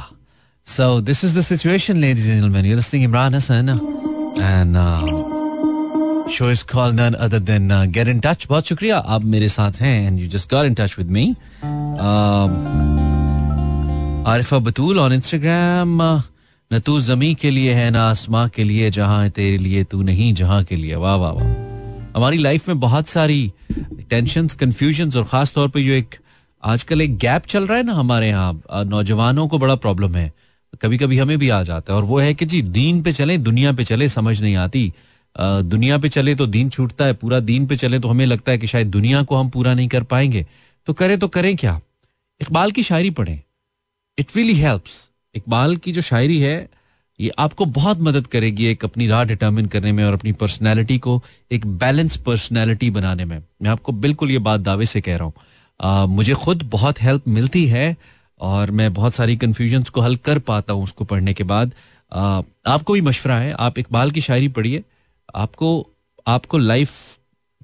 so 0.67 1.01
this 1.01 1.25
is 1.25 1.39
the 1.39 1.43
situation 1.43 1.97
ladies 1.97 2.31
and 2.31 2.35
gentleman 2.35 2.67
you 2.67 2.77
listening 2.77 3.05
Imran 3.05 3.35
Hassan 3.35 3.69
and 4.39 4.77
show 6.33 6.51
is 6.51 6.65
call 6.73 6.93
none 6.93 7.15
other 7.15 7.39
than 7.41 7.69
get 7.93 8.09
in 8.09 8.21
touch 8.21 8.47
बहुत 8.49 8.67
शुक्रिया, 8.67 8.99
आप 8.99 9.25
मेरे 9.25 9.49
साथ 9.49 9.81
हैं 9.81 10.07
and 10.07 10.19
you 10.21 10.27
just 10.29 10.51
got 10.51 10.67
in 10.67 10.75
touch 10.75 10.95
with 10.99 11.11
me 11.11 11.25
Arifa 14.31 14.59
Batool 14.59 14.99
on 14.99 15.13
Instagram 15.13 16.03
न 16.71 16.79
तू 16.87 17.01
जमी 17.01 17.35
के 17.35 17.51
लिए 17.51 17.73
है, 17.75 17.91
ना 17.91 18.03
आसमां 18.11 18.49
के 18.49 18.65
लिए, 18.65 18.91
जहाँ 18.91 19.29
तेरे 19.31 19.59
लिए 19.59 19.85
तू 19.85 20.03
नहीं, 20.03 20.33
जहाँ 20.35 20.63
के 20.65 20.77
लिए। 20.77 20.95
वाह 20.97 21.15
वाह 21.17 21.33
वाह। 21.33 21.47
हमारी 22.17 22.39
लाइफ 22.39 22.69
में 22.69 22.81
बहुत 22.81 23.09
सारी 23.09 23.53
टेंशन 24.11 24.47
कंफ्यूजन 24.61 25.13
और 25.17 25.25
खास 25.25 25.53
तौर 25.55 25.69
पर 25.69 25.81
जो 25.81 25.93
एक, 25.93 26.15
आजकल 26.63 27.01
एक 27.03 27.17
गैप 27.19 27.47
चल 27.47 27.67
रहा 27.67 27.79
है 27.79 27.85
ना 27.85 27.93
हमारे 27.95 28.29
यहाँ 28.29 28.85
नौजवानों 28.87 29.47
को 29.49 29.59
बड़ा 29.59 29.75
प्रॉब्लम 29.77 30.15
है। 30.15 30.33
कभी 30.83 30.99
कभी 30.99 31.19
हमें 31.19 31.39
भी 31.39 31.49
आ 31.49 31.63
जाता 31.63 31.93
है 31.93 31.97
और 31.97 32.05
वो 32.05 32.19
है 32.19 32.33
कि 32.35 32.47
जी, 32.47 32.63
दीन 32.63 33.03
पे 33.03 33.13
चले, 33.13 33.39
दुनिया 33.39 33.73
पे 33.73 33.85
चले, 33.85 34.09
समझ 34.09 34.41
नहीं 34.43 34.57
आती। 34.57 34.93
दुनिया 35.37 35.99
पे 35.99 36.09
चले 36.09 36.35
तो 36.35 36.47
दीन 36.47 36.69
छूटता 36.71 37.05
है 37.05 37.15
पूरा 37.15 37.41
दीन 37.41 37.67
पे 37.67 37.77
चले 37.77 37.99
तो 37.99 38.09
हमें 38.09 38.25
लगता 38.27 38.53
है 38.53 38.59
कि 38.59 38.67
शायद 38.67 38.91
दुनिया 38.91 39.23
को 39.23 39.37
हम 39.37 39.49
पूरा 39.49 39.75
नहीं 39.75 39.89
कर 39.89 40.03
पाएँगे। 40.05 40.47
तो 40.89 40.93
करें 40.93 41.19
तो 41.19 41.29
करें 41.29 41.57
क्या? 41.57 41.81
इकबाल 42.41 42.71
की 42.71 42.83
शायरी 42.83 43.11
पढ़ें। 43.11 43.39
इट 44.19 44.37
रियली 44.37 44.55
हेल्प्स 44.55 45.09
इकबाल 45.35 45.77
की 45.77 45.93
जो 45.93 46.01
शायरी 46.03 46.39
है 46.41 46.69
ये 47.21 47.31
आपको 47.39 47.65
बहुत 47.67 48.01
मदद 48.01 48.27
करेगी 48.27 48.67
एक 48.67 48.85
अपनी 48.85 49.07
राह 49.09 49.25
डिटर्मिन 49.25 49.67
करने 49.67 49.93
में 49.93 50.03
और 50.05 50.13
अपनी 50.13 50.33
पर्सनैलिटी 50.33 50.99
को 50.99 51.23
एक 51.53 51.67
बैलेंस 51.67 52.17
पर्सनैलिटी 52.17 52.91
बनाने 52.91 53.25
में। 53.25 53.39
मैं 53.63 53.71
आपको 53.71 53.93
बिल्कुल 53.95 54.31
ये 54.31 54.39
बात 54.39 54.61
दावे 54.61 54.87
से 54.87 55.01
कह 55.01 55.17
रहा 55.17 55.25
हूँ। 55.25 56.09
मुझे 56.09 56.35
खुद 56.35 56.63
बहुत 56.73 57.03
हेल्प 57.03 57.29
मिलती 57.29 57.67
है 57.67 57.97
और 58.41 58.71
मैं 58.71 58.93
बहुत 58.95 59.15
सारी 59.15 59.37
कन्फ्यूजन्स 59.37 59.89
को 59.89 60.01
हल 60.01 60.17
कर 60.17 60.39
पाता 60.41 60.73
हूँ 60.73 60.85
उसको 60.85 61.05
पढ़ने 61.05 61.35
के 61.35 61.45
बाद। 61.45 61.73
आ, 62.13 62.43
आपको 62.67 62.93
भी 62.93 63.01
मशवरा 63.01 63.39
है 63.39 63.53
आप 63.53 63.79
इकबाल 63.79 64.11
की 64.11 64.21
शायरी 64.21 64.49
पढ़िए। 64.51 64.83
आपको 65.35 65.87
आपको 66.27 66.59
लाइफ 66.59 66.93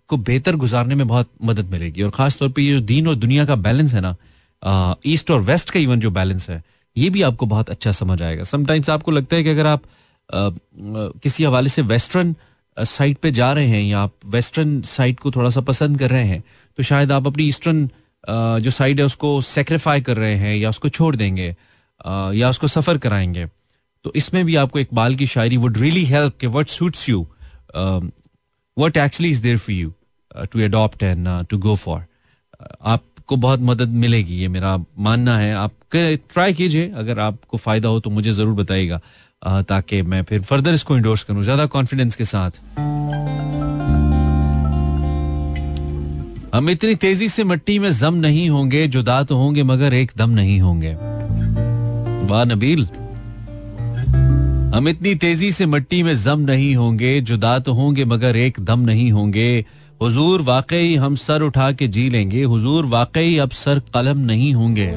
को 0.08 0.16
बेहतर 0.16 0.56
गुजारने 0.56 0.94
में 0.94 1.06
बहुत 1.08 1.30
मदद 1.44 1.70
मिलेगी। 1.70 2.02
और 2.02 2.10
खास 2.10 2.36
तौर 2.36 2.48
पे 2.48 2.62
ये 2.62 2.72
जो 2.72 2.80
दीन 2.80 3.08
और 3.08 3.14
दुनिया 3.14 3.44
का 3.44 3.56
बैलेंस 3.56 3.94
है 3.94 4.00
ना 4.00 4.96
ईस्ट 5.06 5.30
और 5.30 5.40
वेस्ट 5.40 5.70
का 5.70 5.80
इवन 5.80 6.00
जो 6.00 6.10
बैलेंस 6.10 6.48
है 6.50 6.62
ये 6.96 7.10
भी 7.10 7.22
आपको 7.22 7.46
बहुत 7.46 7.70
अच्छा 7.70 7.92
समझ 7.92 8.22
आएगा। 8.22 8.44
समटाइम्स 8.44 8.90
आपको 8.90 9.10
लगता 9.10 9.36
है 9.36 9.44
कि 9.44 9.50
अगर 9.50 9.66
आप 9.66 9.82
आ, 9.82 10.50
किसी 11.22 11.44
हवाले 11.44 11.68
से 11.68 11.82
वेस्टर्न 11.82 12.34
साइड 12.76 13.16
पे 13.16 13.30
जा 13.32 13.52
रहे 13.52 13.66
हैं 13.66 13.82
या 13.82 14.00
आप 14.00 14.12
वेस्टर्न 14.26 14.80
साइड 14.82 15.18
को 15.20 15.30
थोड़ा 15.30 15.50
सा 15.50 15.60
पसंद 15.60 15.98
कर 15.98 16.10
रहे 16.10 16.24
हैं 16.24 16.42
तो 16.78 16.82
शायद 16.82 17.12
आप 17.12 17.26
अपनी 17.26 17.44
ईस्टर्न 17.44 17.88
जो 18.60 18.70
साइड 18.70 19.00
है 19.00 19.06
उसको 19.06 19.40
सेक्रीफाई 19.40 20.00
कर 20.00 20.16
रहे 20.16 20.34
हैं 20.34 20.56
या 20.56 20.70
उसको 20.70 20.88
छोड़ 20.88 21.14
देंगे 21.16 21.48
या 22.38 22.50
उसको 22.50 22.68
सफ़र 22.68 22.98
कराएँगे। 22.98 23.46
तो 24.04 24.12
इसमें 24.16 24.44
भी 24.44 24.56
आपको 24.56 24.78
इकबाल 24.78 25.14
की 25.14 25.26
शायरी 25.26 25.56
वुड 25.56 25.78
रियली 25.78 26.04
हेल्प 26.04 26.36
के 26.40 26.46
what 26.46 26.68
suits 26.68 27.08
you 27.08 27.26
what 28.76 28.96
actually 28.96 29.30
is 29.30 29.42
there 29.42 29.58
for 29.58 29.74
you 29.74 29.92
to 30.52 30.64
adopt 30.64 31.02
and 31.02 31.28
to 31.50 31.58
go 31.58 31.74
for 31.76 32.04
आपको 32.82 33.36
बहुत 33.38 33.60
मदद 33.62 33.88
मिलेगी 33.96 34.34
ये 34.36 34.48
मेरा 34.48 34.76
मानना 34.98 35.36
है। 35.38 35.54
आप 35.54 35.72
ट्राई 35.94 36.52
कीजिए। 36.54 36.90
अगर 36.96 37.18
आपको 37.20 37.56
फ़ायदा 37.56 37.88
हो 37.88 38.00
तो 38.00 38.10
मुझे 38.10 38.32
ज़रूर 38.32 38.54
बताइएगा 38.54 39.00
uh, 39.00 39.62
ताकि 39.68 40.02
मैं 40.02 40.22
फिर 40.22 40.40
फर्दर 40.42 40.74
इसको 40.74 40.96
इंडोर्स 40.96 41.22
करूँ 41.22 41.42
ज़्यादा 41.44 41.66
कॉन्फिडेंस 41.66 42.16
के 42.16 42.24
साथ। 42.24 42.50
हम 46.54 46.70
इतनी 46.70 46.94
तेज़ी 46.96 47.28
से 47.28 47.44
मिट्टी 47.44 47.78
में 47.78 47.90
जम 47.92 48.14
नहीं 48.16 48.48
होंगे 48.50 48.86
जुदा 48.88 49.22
तो 49.24 49.36
होंगे 49.36 49.62
मगर 49.62 49.94
एक 49.94 50.12
दम 50.16 50.30
नहीं 50.30 50.60
होंगे। 50.60 50.94
वाह 52.26 52.44
नबील। 52.44 52.86
हम 54.74 54.88
इतनी 54.88 55.14
तेज़ी 55.14 55.52
से 55.52 55.66
मिट्टी 55.66 56.02
में 56.02 56.14
जम 56.16 56.40
नहीं 56.40 56.74
होंगे, 56.76 57.20
जुदा 57.20 57.58
तो 57.58 57.72
होंगे, 57.72 58.04
मगर 58.04 58.36
एक 58.36 58.60
दम 58.60 58.80
नहीं 58.80 59.12
होंगे। 59.12 59.66
हुजूर 60.02 60.42
वाकई 60.42 60.94
हम 60.94 61.14
सर 61.14 61.42
उठा 61.42 61.72
के 61.72 61.88
जी 61.88 62.10
लेंगे। 62.10 62.42
हुजूर 62.42 62.86
वाकई 62.86 63.36
अब 63.36 63.50
सर 63.50 63.78
कलम 63.94 64.18
नहीं 64.18 64.54
होंगे। 64.54 64.88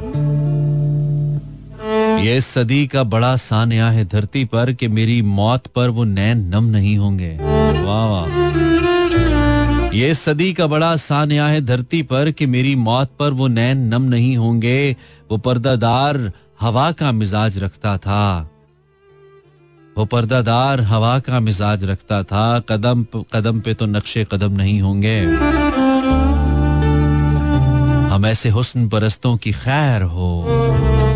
ये 2.27 2.41
सदी 2.41 2.87
का 2.87 3.03
बड़ा 3.03 3.35
सानिया 3.35 3.89
है 3.89 4.05
धरती 4.05 4.45
पर 4.45 4.73
कि 4.73 4.87
मेरी 4.87 5.21
मौत 5.21 5.67
पर 5.67 5.89
वो 5.89 6.03
नैन 6.03 6.37
नम 6.37 6.63
नहीं 6.63 6.97
होंगे। 6.97 7.37
वाह 7.41 8.05
वाह। 8.05 8.27
ये 9.95 10.13
सदी 10.13 10.53
का 10.53 10.67
बड़ा 10.67 10.95
सान्या 10.95 11.47
है 11.47 11.61
धरती 11.61 12.01
पर 12.01 12.31
कि 12.31 12.45
मेरी 12.45 12.75
मौत 12.75 13.11
पर 13.19 13.29
वो 13.29 13.47
नैन 13.47 13.77
नम 13.77 14.01
नहीं 14.01 14.37
होंगे। 14.37 14.95
वो 15.31 15.37
पर्दादार 15.37 16.31
हवा 16.61 16.91
का 16.91 17.11
मिजाज 17.11 17.59
रखता 17.59 17.97
था। 17.97 18.49
वो 19.97 20.05
पर्दादार 20.05 20.81
हवा 20.81 21.19
का 21.19 21.39
मिजाज 21.39 21.83
रखता 21.83 22.23
था। 22.23 22.59
कदम 22.59 23.05
कदम 23.33 23.59
पे 23.59 23.73
तो 23.73 23.85
नक्शे 23.85 24.25
कदम 24.31 24.51
नहीं 24.51 24.81
होंगे। 24.81 25.19
हम 28.09 28.25
ऐसे 28.25 28.49
हुस्न 28.49 28.87
परस्तों 28.89 29.37
की 29.37 29.51
खैर 29.51 30.01
हो, 30.01 30.27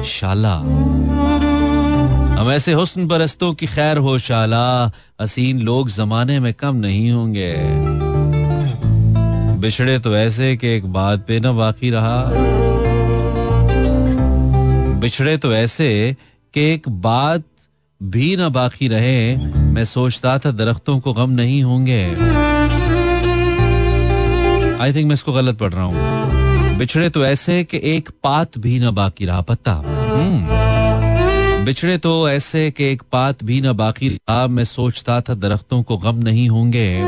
शाला। 0.05 0.55
हम 2.39 2.51
ऐसे 2.51 2.73
हुस्न 2.73 3.07
परस्तों 3.07 3.53
की 3.53 3.65
खैर 3.65 3.97
हो, 3.97 4.17
शाला। 4.17 4.91
हसीन 5.21 5.59
लोग 5.59 5.89
जमाने 5.89 6.39
में 6.39 6.53
कम 6.53 6.75
नहीं 6.75 7.11
होंगे। 7.11 7.53
बिछड़े 9.59 9.99
तो 9.99 10.15
ऐसे 10.15 10.55
कि 10.57 10.67
एक 10.67 10.85
बात 10.93 11.25
पे 11.27 11.39
ना 11.39 11.51
बाकी 11.51 11.89
रहा। 11.89 12.23
बिछड़े 14.99 15.37
तो 15.37 15.53
ऐसे 15.53 16.17
कि 16.53 16.61
एक 16.61 16.89
बात 16.89 17.43
भी 18.03 18.35
ना 18.35 18.49
बाकी 18.49 18.87
रहे, 18.87 19.35
मैं 19.55 19.85
सोचता 19.85 20.37
था 20.37 20.51
दरख्तों 20.51 20.99
को 20.99 21.13
गम 21.13 21.29
नहीं 21.29 21.63
होंगे। 21.63 22.05
आई 24.83 24.93
थिंक 24.93 25.07
मैं 25.07 25.13
इसको 25.13 25.33
गलत 25.33 25.57
पढ़ 25.57 25.73
रहा 25.73 25.83
हूँ। 25.83 26.77
बिछड़े 26.77 27.09
तो 27.09 27.25
ऐसे 27.25 27.63
कि 27.63 27.81
एक 27.83 28.09
पात 28.23 28.57
भी 28.57 28.79
ना 28.79 28.91
बाकी 28.91 29.25
रहा 29.25 29.41
पत्ता। 29.41 29.73
हम्म। 29.73 31.65
बिछड़े 31.65 31.97
तो 31.97 32.29
ऐसे 32.29 32.71
कि 32.71 32.83
एक 32.83 33.03
पात 33.11 33.43
भी 33.43 33.61
ना 33.61 33.73
बाकी 33.73 34.09
रहा, 34.09 34.47
मैं 34.47 34.65
सोचता 34.65 35.21
था 35.21 35.33
दरख्तों 35.33 35.83
को 35.83 35.97
गम 35.97 36.15
नहीं 36.15 36.49
होंगे। 36.49 37.05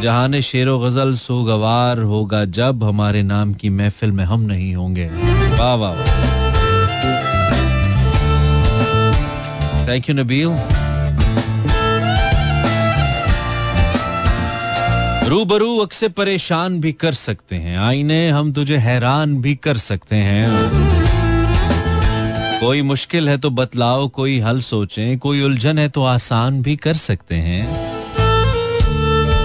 जहान 0.00 0.40
शेर 0.40 0.68
गज़ल 0.70 1.14
सोगवार 1.14 1.98
होगा 1.98 2.44
जब 2.44 2.84
हमारे 2.84 3.22
नाम 3.22 3.54
की 3.54 3.68
महफिल 3.68 4.12
में 4.12 4.24
हम 4.24 4.40
नहीं 4.40 4.74
होंगे। 4.74 5.06
वाह 5.58 5.74
वाह। 5.74 6.35
थैंक 9.88 10.08
यू 10.08 10.14
नबील 10.14 10.48
रूबरू 15.28 15.78
अक्से 15.78 16.08
परेशान 16.08 16.80
भी 16.80 16.92
कर 16.92 17.12
सकते 17.12 17.56
हैं। 17.56 17.78
आईने 17.78 18.28
हम 18.30 18.52
तुझे 18.52 18.76
हैरान 18.76 19.36
भी 19.42 19.54
कर 19.54 19.76
सकते 19.76 20.16
हैं। 20.16 20.44
कोई 22.60 22.82
मुश्किल 22.82 23.28
है 23.28 23.38
तो 23.38 23.50
बतलाओ, 23.50 24.08
कोई 24.08 24.38
हल 24.40 24.60
सोचें, 24.60 25.18
कोई 25.18 25.42
उलझन 25.42 25.78
है 25.78 25.88
तो 25.88 26.04
आसान 26.04 26.62
भी 26.62 26.76
कर 26.76 26.94
सकते 26.94 27.34
हैं। 27.34 27.64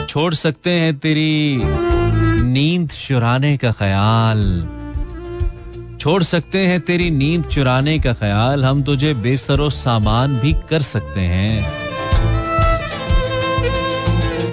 छोड़ 0.05 0.33
सकते 0.33 0.69
हैं 0.69 0.97
तेरी 0.97 1.61
नींद 2.43 2.89
चुराने 2.89 3.57
का 3.57 3.71
ख्याल। 3.71 4.39
छोड़ 6.01 6.23
सकते 6.23 6.59
हैं 6.67 6.79
तेरी 6.81 7.09
नींद 7.11 7.43
चुराने 7.45 7.97
का 7.99 8.13
ख्याल। 8.13 8.63
हम 8.65 8.81
तुझे 8.83 9.13
बेसरो 9.13 9.69
सामान 9.69 10.35
भी 10.35 10.53
कर 10.69 10.81
सकते 10.81 11.19
हैं। 11.19 11.71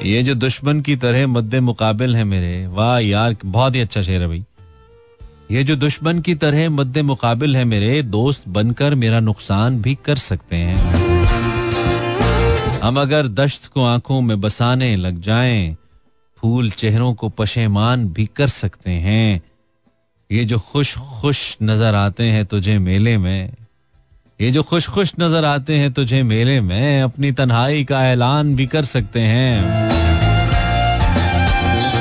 ये 0.05 0.23
जो 0.23 0.35
दुश्मन 0.35 0.81
की 0.81 0.97
तरह 0.97 1.27
मद्दे 1.27 1.61
मुकाबिल 1.61 2.17
है 2.17 2.25
मेरे 2.25 2.67
वाह 2.67 2.99
यार 2.99 3.37
बहुत 3.45 3.75
ही 3.75 3.81
अच्छा 3.81 4.03
शेर 4.03 4.21
है 4.23 4.29
भाई। 4.29 4.45
ये 5.51 5.65
जो 5.65 5.77
दुश्मन 5.77 6.21
की 6.21 6.35
तरह 6.35 6.71
मद्दे 6.71 7.03
मुकाबिल 7.03 7.57
है 7.57 7.65
मेरे 7.65 8.03
दोस्त 8.03 8.49
बनकर 8.49 8.95
मेरा 8.95 9.21
नुकसान 9.21 9.83
भी 9.83 9.99
कर 10.05 10.17
सकते 10.17 10.57
हैं। 10.57 10.79
हम 12.83 13.01
अगर 13.01 13.29
दश्त 13.29 13.67
को 13.67 13.85
आँखों 13.85 14.21
में 14.21 14.41
बसाने 14.41 14.97
लग 14.97 15.21
जाएँ, 15.21 15.77
फूल 16.39 16.71
चेहरों 16.71 17.15
को 17.15 17.29
पशेमान 17.29 18.09
भी 18.09 18.29
कर 18.37 18.49
सकते 18.49 18.91
हैं। 18.91 19.43
ये 20.31 20.45
जो 20.45 20.59
खुश 20.61 20.97
खुश 21.21 21.38
नज़र 21.62 21.95
आते 21.95 22.25
हैं 22.25 22.45
तुझे 22.47 22.79
मेले 22.79 23.17
में, 23.19 23.53
ये 24.41 24.51
जो 24.53 24.62
खुश 24.62 24.88
खुश 24.88 25.12
नज़र 25.21 25.45
आते 25.45 25.75
हैं 25.75 25.93
तुझे 25.93 26.23
मेले 26.23 26.61
में, 26.61 27.03
अपनी 27.03 27.31
तन्हाई 27.33 27.85
का 27.85 28.05
ऐलान 28.07 28.55
भी 28.57 28.67
कर 28.67 28.85
सकते 28.85 29.21
हैं। 29.21 29.88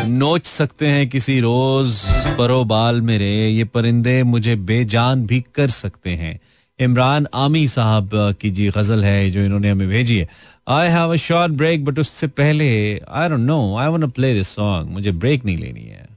नोच 0.10 0.46
सकते 0.46 0.88
हैं 0.88 1.08
किसी 1.10 1.40
रोज 1.40 2.02
परो 2.38 2.63
बाल 2.66 3.02
मेरे, 3.02 3.32
ये 3.50 3.63
परिंदे 3.63 4.22
मुझे 4.24 4.56
बेजान 4.56 5.26
भी 5.26 5.44
कर 5.56 5.70
सकते 5.70 6.10
हैं। 6.12 6.40
इमरान 6.80 7.28
आमी 7.36 7.68
साहब 7.68 8.10
की 8.42 8.52
जी 8.52 8.70
गज़ल 8.70 9.04
है 9.04 9.30
जो 9.32 9.40
इन्होंने 9.42 9.70
हमें 9.70 9.88
भेजी 9.90 10.18
है। 10.18 10.28
I 10.70 10.90
have 10.90 11.13
a 11.13 11.16
short 11.22 11.54
break 11.54 11.86
but 11.86 12.00
उससे 12.00 12.28
पहले 12.36 12.70
I 13.02 13.30
don't 13.30 13.40
know 13.40 13.76
I 13.78 13.88
want 13.88 14.02
to 14.02 14.08
play 14.12 14.34
this 14.34 14.48
song 14.56 14.90
मुझे 14.90 15.12
ब्रेक 15.13 15.46
नहीं 15.46 15.58
लेनी 15.58 15.86
है। 15.86 16.08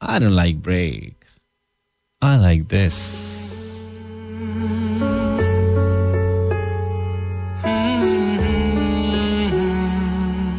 I 0.00 0.20
don't 0.20 0.32
like 0.32 0.60
break 0.60 1.14
I 2.22 2.38
like 2.38 2.62
this 2.64 2.94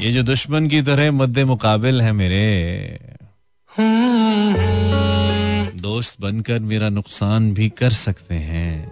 ये 0.01 0.11
जो 0.11 0.23
दुश्मन 0.23 0.67
की 0.67 0.81
तरह 0.81 1.11
मद्दे 1.11 1.43
मुकाबिल 1.45 2.01
है 2.01 2.11
मेरे। 2.11 2.99
दोस्त 5.81 6.21
बनकर 6.21 6.59
मेरा 6.59 6.89
नुकसान 6.89 7.53
भी 7.53 7.69
कर 7.69 7.91
सकते 7.91 8.35
हैं। 8.35 8.91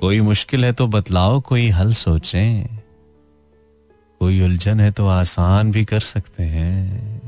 कोई 0.00 0.20
मुश्किल 0.20 0.64
है 0.64 0.72
तो 0.72 0.86
बतलाओ 0.86 1.40
कोई 1.40 1.68
हल 1.68 1.92
सोचें। 1.92 2.66
कोई 4.20 4.40
उलझन 4.42 4.80
है 4.80 4.90
तो 4.90 5.06
आसान 5.08 5.72
भी 5.72 5.84
कर 5.84 6.00
सकते 6.00 6.42
हैं। 6.42 7.20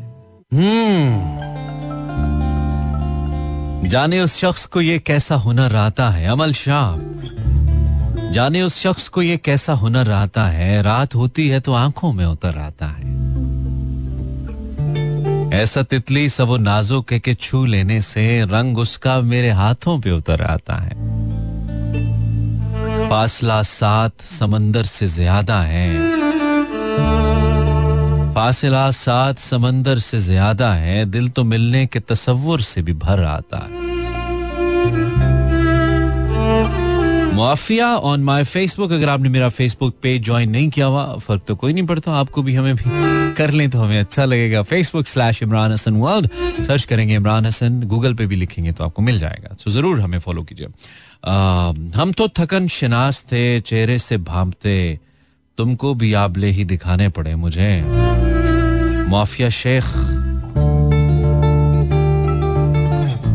हम्म 0.53 1.55
जाने 3.83 4.21
उस 4.21 4.37
शख्स 4.37 4.67
को 4.67 4.81
ये 4.81 4.99
कैसा 4.99 5.35
हुनर 5.37 5.75
आता 5.77 6.09
है, 6.11 6.27
अमल 6.27 6.53
शाह 6.53 6.97
जाने 8.33 8.63
उस 8.63 8.79
शख्स 8.81 9.09
को 9.09 9.23
ये 9.23 9.37
कैसा 9.37 9.73
हुनर 9.73 10.11
आता 10.11 10.47
है, 10.49 10.83
रात 10.83 11.15
होती 11.15 11.49
है 11.49 11.61
तो 11.61 11.73
आँखों 11.73 12.13
में 12.13 12.25
उतर 12.27 12.59
आता 12.59 12.87
है। 12.87 13.13
ऐसा 15.55 15.83
तितली 15.83 16.29
सब 16.29 16.57
नाजुक 16.61 17.13
है 17.13 17.19
कि 17.21 17.35
छू 17.35 17.65
लेने 17.65 18.01
से 18.03 18.25
रंग 18.45 18.79
उसका 18.79 19.21
मेरे 19.23 19.51
हाथों 19.51 19.99
पे 20.01 20.11
उतर 20.11 20.43
आता 20.43 20.77
है। 20.77 21.03
फासला 23.09 23.63
सात 23.63 24.23
समंदर 24.23 24.85
से 24.85 25.07
ज़्यादा 25.07 25.61
है। 25.63 26.33
फासला 28.45 28.91
सात 28.91 29.39
समंदर 29.39 29.99
से 29.99 30.19
ज़्यादा 30.21 30.73
है, 30.75 31.05
दिल 31.05 31.29
तो 31.29 31.45
मिलने 31.45 31.85
के 31.87 32.01
तस्वुर 32.01 32.61
से 32.61 32.83
भी 32.83 32.93
भर 32.95 33.23
आता 33.25 33.59
है। 33.59 33.73
मुआफिया 37.35 37.87
ऑन 38.09 38.25
माई 38.25 38.45
फेसबुक 38.45 38.93
अगर 38.93 39.09
आपने 39.09 39.29
मेरा 39.29 39.49
फेसबुक 39.49 39.95
पेज 40.03 40.23
ज्वाइन 40.25 40.51
नहीं 40.51 40.69
किया 40.71 40.87
हुआ, 40.87 41.07
फ़र्क 41.19 41.43
तो 41.49 41.55
कोई 41.57 41.73
नहीं 41.73 41.87
पड़ता, 41.87 42.13
आपको 42.15 42.43
भी 42.43 42.55
हमें 42.55 42.75
भी 42.77 42.85
कर 43.35 43.51
लें 43.51 43.69
तो 43.71 43.79
हमें 43.79 43.99
अच्छा 44.01 44.25
लगेगा। 44.25 44.63
Facebook 44.65 45.07
slash 45.07 45.43
Imran 45.43 45.73
Hassan 45.73 45.97
world 45.97 46.29
search 46.63 46.85
करेंगे 46.85 47.15
इमरान 47.15 47.47
हसन 47.47 47.81
गूगल 47.87 48.15
पे 48.15 48.27
भी 48.27 48.37
लिखेंगे 48.37 48.73
तो 48.73 48.85
आपको 48.85 49.03
मिल 49.03 49.19
जाएगा। 49.19 49.57
तो 49.65 49.71
ज़रूर 49.71 50.01
हमें 50.01 50.19
फॉलो 50.19 50.43
कीजिए। 50.43 50.67
हम 51.97 52.13
तो 52.13 52.29
थकन 52.39 52.69
शिनास 52.69 53.25
थे, 53.33 53.61
चेहरे 53.63 53.99
से 53.99 54.19
भामते 54.31 54.99
तुमको 55.59 55.95
भी 55.95 56.13
आबले 56.19 56.47
ही 56.51 56.65
दिखाने 56.67 57.09
पड़े 57.09 57.35
मुझे। 57.37 58.04
माफिया 59.09 59.51
शेख। 59.51 59.85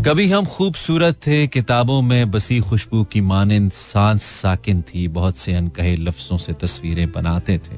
कभी 0.06 0.32
हम 0.32 0.46
खूबसूरत 0.46 1.16
थे, 1.28 1.48
किताबों 1.48 2.02
में 2.02 2.32
बसी 2.32 2.60
खुशबू 2.60 3.04
की 3.04 3.22
मानंद 3.22 3.72
सांस 3.72 4.24
साकिन 4.24 4.82
थी, 4.82 5.08
बहुत 5.08 5.38
से 5.38 5.54
अनकहे 5.54 5.96
लफ्जों 5.96 6.38
से 6.38 6.54
तस्वीरें 6.54 7.12
बनाते 7.12 7.58
थे। 7.58 7.76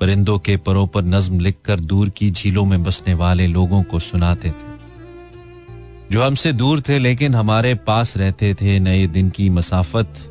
परिंदों 0.00 0.38
के 0.38 0.56
परों 0.56 0.86
पर 0.86 1.02
नज्म 1.02 1.40
लिखकर 1.40 1.80
दूर 1.80 2.08
की 2.08 2.30
झीलों 2.30 2.64
में 2.64 2.82
बसने 2.82 3.14
वाले 3.14 3.46
लोगों 3.46 3.82
को 3.82 3.98
सुनाते 3.98 4.50
थे। 4.50 4.72
जो 6.12 6.22
हमसे 6.22 6.52
दूर 6.52 6.80
थे, 6.80 6.98
लेकिन 6.98 7.34
हमारे 7.34 7.74
पास 7.74 8.16
रहते 8.16 8.54
थे 8.54 8.78
नए 8.80 9.06
दिन 9.06 9.30
की 9.30 9.50
मसाफत। 9.50 10.28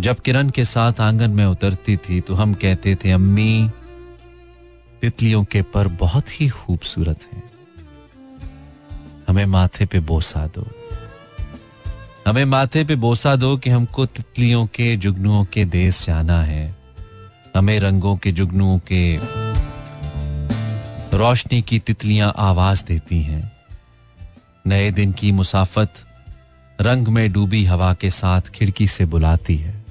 जब 0.00 0.20
किरण 0.20 0.50
के 0.50 0.64
साथ 0.64 0.92
आँगन 1.00 1.30
में 1.30 1.46
उतरती 1.46 1.96
थी 1.96 2.20
तो 2.20 2.34
हम 2.34 2.54
कहते 2.54 2.94
थे, 2.94 3.10
अम्मी 3.10 3.70
तितलियों 5.00 5.44
के 5.44 5.62
पर 5.62 5.88
बहुत 5.88 6.40
ही 6.40 6.48
खूबसूरत 6.48 7.28
हैं। 7.32 7.42
हमें 9.28 9.46
माथे 9.46 9.86
पे 9.86 10.00
बोसा 10.00 10.46
दो। 10.46 10.66
हमें 12.26 12.44
माथे 12.44 12.84
पे 12.84 12.96
बोसा 12.96 13.36
दो 13.36 13.56
कि 13.56 13.70
हमको 13.70 14.06
तितलियों 14.06 14.66
के 14.66 14.96
जुगनुओं 14.96 15.44
के 15.44 15.64
देश 15.64 16.06
जाना 16.06 16.42
है। 16.42 16.76
हमें 17.56 17.80
रंगों 17.80 18.16
के 18.16 18.32
जुगनुओं 18.32 18.78
के 18.78 19.18
रोशनी 21.16 21.62
की 21.62 21.78
तितलियाँ 21.78 22.34
आवाज़ 22.38 22.84
देती 22.84 23.22
हैं। 23.22 23.52
नए 24.66 24.90
दिन 24.90 25.12
की 25.12 25.32
मुसाफत 25.32 25.92
रंग 26.80 27.08
में 27.08 27.32
डूबी 27.32 27.64
हवा 27.64 27.94
के 27.94 28.10
साथ 28.10 28.40
खिड़की 28.40 28.86
से 28.86 29.04
बुलाती 29.04 29.56
है। 29.56 29.84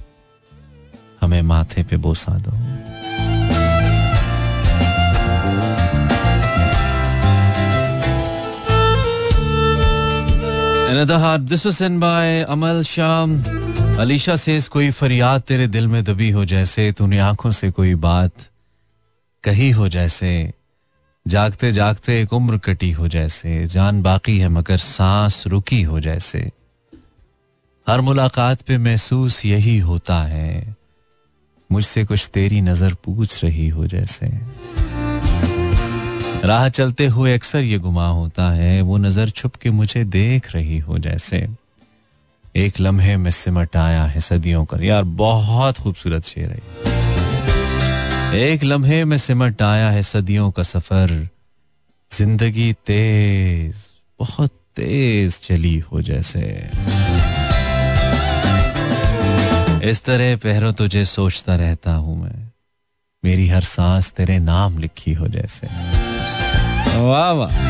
हमें 1.22 1.42
माथे 1.42 1.84
पे 1.84 1.98
बोसा 1.98 2.32
दो। 2.32 2.52
Another 10.90 11.20
heart. 11.20 11.48
This 11.48 11.66
was 11.66 11.78
sent 11.78 12.00
by 12.00 12.46
Amal 12.48 12.82
Sham. 12.82 13.40
Alisha 14.00 14.40
says, 14.40 14.68
कोई 14.68 14.92
फरियाद 14.92 15.42
तेरे 15.42 15.68
दिल 15.68 15.88
में 15.88 16.04
दबी 16.04 16.30
हो 16.32 16.46
जैसे, 16.46 16.92
तूने 16.92 17.20
आँखों 17.20 17.52
से 17.52 17.72
कोई 17.72 17.96
बात 17.96 18.32
कही 19.44 19.70
हो 19.72 19.88
जैसे, 19.90 20.32
जागते 21.26 21.72
जागते 21.72 22.22
एक 22.22 22.34
उम्र 22.34 22.58
कटी 22.58 22.92
हो 22.92 23.08
जैसे, 23.08 23.66
जान 23.68 24.02
बाकी 24.02 24.38
है 24.40 24.50
मगर 24.50 24.78
सांस 24.78 25.48
रुकी 25.48 25.82
हो 25.82 26.00
जैसे 26.00 26.52
हर 27.88 28.02
मुलाकात 28.02 28.62
पे 28.62 28.78
महसूस 28.78 29.46
यही 29.46 29.78
होता 29.80 30.22
है, 30.24 30.76
मुझसे 31.72 32.06
कुछ 32.06 32.30
तेरी 32.34 32.62
नज़र 32.62 32.94
पूछ 32.94 33.44
रही 33.44 33.68
हो 33.70 33.88
जैसे 33.88 34.28
राह 36.44 36.68
चलते 36.70 37.06
हुए 37.06 37.34
अक्सर 37.34 37.60
ये 37.60 37.78
गुमा 37.78 38.08
होता 38.08 38.50
है, 38.52 38.82
वो 38.82 38.98
नज़र 38.98 39.30
छुप 39.30 39.56
के 39.56 39.70
मुझे 39.70 40.04
देख 40.04 40.52
रही 40.56 40.78
हो 40.78 40.98
जैसे। 40.98 41.48
एक 42.56 42.80
लम्हे 42.80 43.18
में 43.18 43.32
सिमट 43.32 43.76
आया 43.76 44.04
है 44.04 44.20
सदियों 44.20 44.66
का। 44.66 44.78
यार, 44.78 45.04
बहुत 45.04 45.78
खूबसूरत 45.78 46.24
शेर 46.24 46.52
है। 46.52 46.60
एक 48.36 48.64
लम्हे 48.64 49.06
में 49.06 49.18
सिमट 49.18 49.62
आया 49.62 49.90
है 49.90 50.04
सदियों 50.04 50.52
का 50.52 50.64
सफ़र। 50.64 51.28
ज़िंदगी 52.12 52.74
तेज, 52.74 53.76
बहुत 54.20 54.52
तेज 54.76 55.40
चली 55.40 55.78
हो 55.80 56.02
जैसे। 56.02 56.42
इस 59.90 60.04
तरह 60.06 60.36
पहरों 60.36 60.74
तुझे 60.74 61.06
सोचता 61.06 61.56
रहता 61.56 61.92
हूँ 61.94 62.24
मैं। 62.24 62.52
मेरी 63.24 63.48
हर 63.48 63.62
सांस 63.62 64.12
तेरे 64.12 64.40
नाम 64.40 64.78
लिखी 64.78 65.14
हो 65.14 65.28
जैसे। 65.28 65.68
वाह 66.98 67.32
वाह। 67.32 67.68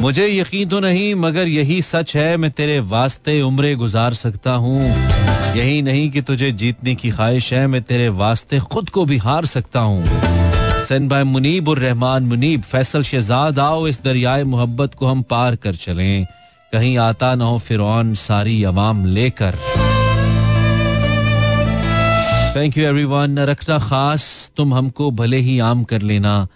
मुझे 0.00 0.28
यकीन 0.28 0.68
तो 0.68 0.80
नहीं, 0.80 1.14
मगर 1.14 1.48
यही 1.48 1.82
सच 1.82 2.16
है, 2.16 2.36
मैं 2.36 2.50
तेरे 2.50 2.80
वास्ते 2.80 3.42
उम्रे 3.42 3.74
गुजार 3.74 4.14
सकता 4.14 4.52
हूँ। 4.52 4.82
यही 5.56 5.82
नहीं 5.82 6.10
कि 6.10 6.20
तुझे 6.20 6.52
जीतने 6.52 6.94
की 6.94 7.10
ख्वाहिश 7.10 7.52
है, 7.52 7.66
मैं 7.66 7.82
तेरे 7.82 8.08
वास्ते 8.08 8.58
खुद 8.58 8.90
को 8.90 9.04
भी 9.04 9.16
हार 9.16 9.44
सकता 9.44 9.80
हूँ। 9.80 10.04
सन 10.86 11.08
बाय 11.08 11.24
मुनीब 11.24 11.68
और 11.68 11.78
रहमान 11.78 12.22
मुनीब, 12.22 12.62
फैसल 12.62 13.02
शहजाद, 13.02 13.58
आओ 13.58 13.88
इस 13.88 14.00
दरियाए 14.04 14.44
मोहब्बत 14.44 14.94
को 14.94 15.06
हम 15.06 15.22
पार 15.22 15.56
कर 15.56 15.74
चलें। 15.74 16.26
कहीं 16.72 16.98
आता 16.98 17.34
ना 17.34 17.44
हो 17.44 17.58
फिर 17.58 17.80
सारी 18.14 18.64
अवाम 18.64 19.06
लेकर। 19.06 19.54
थैंक 22.56 22.76
यू 22.78 22.84
एवरीवन 22.84 23.38
रखना 23.38 23.78
खास, 23.78 24.52
तुम 24.56 24.72
हमको 24.74 25.10
भले 25.10 25.38
ही 25.38 25.58
आम 25.58 25.82
कर 25.84 26.02
लेना, 26.02 26.46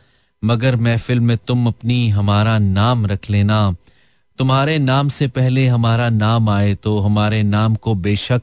मगर 0.43 0.77
महफिल 0.77 1.21
में 1.21 1.37
तुम 1.37 1.67
अपनी 1.67 2.09
हमारा 2.09 2.59
नाम 2.59 3.07
रख 3.07 3.29
लेना। 3.31 3.59
तुम्हारे 4.39 4.79
नाम 4.79 5.09
से 5.09 5.29
पहले 5.29 5.67
हमारा 5.67 6.09
नाम 6.09 6.49
आए 6.49 6.75
तो 6.75 6.99
हमारे 6.99 7.43
नाम 7.43 7.75
को 7.75 7.95
बेशक 7.95 8.43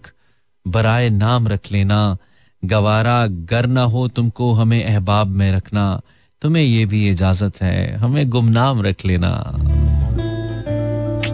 बराए 0.65 1.09
नाम 1.09 1.47
रख 1.47 1.71
लेना। 1.71 2.17
गवारा 2.63 3.25
गर 3.27 3.65
ना 3.67 3.83
हो 3.83 4.07
तुमको 4.07 4.51
हमें 4.53 4.83
अहबाब 4.85 5.27
में 5.27 5.51
रखना। 5.51 6.01
तुम्हें 6.41 6.63
ये 6.63 6.85
भी 6.85 7.09
इजाज़त 7.09 7.61
है, 7.61 7.97
हमें 7.97 8.29
गुमनाम 8.29 8.81
रख 8.81 9.05
लेना। 9.05 9.33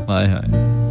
हाय 0.07 0.27
हाय। 0.27 0.82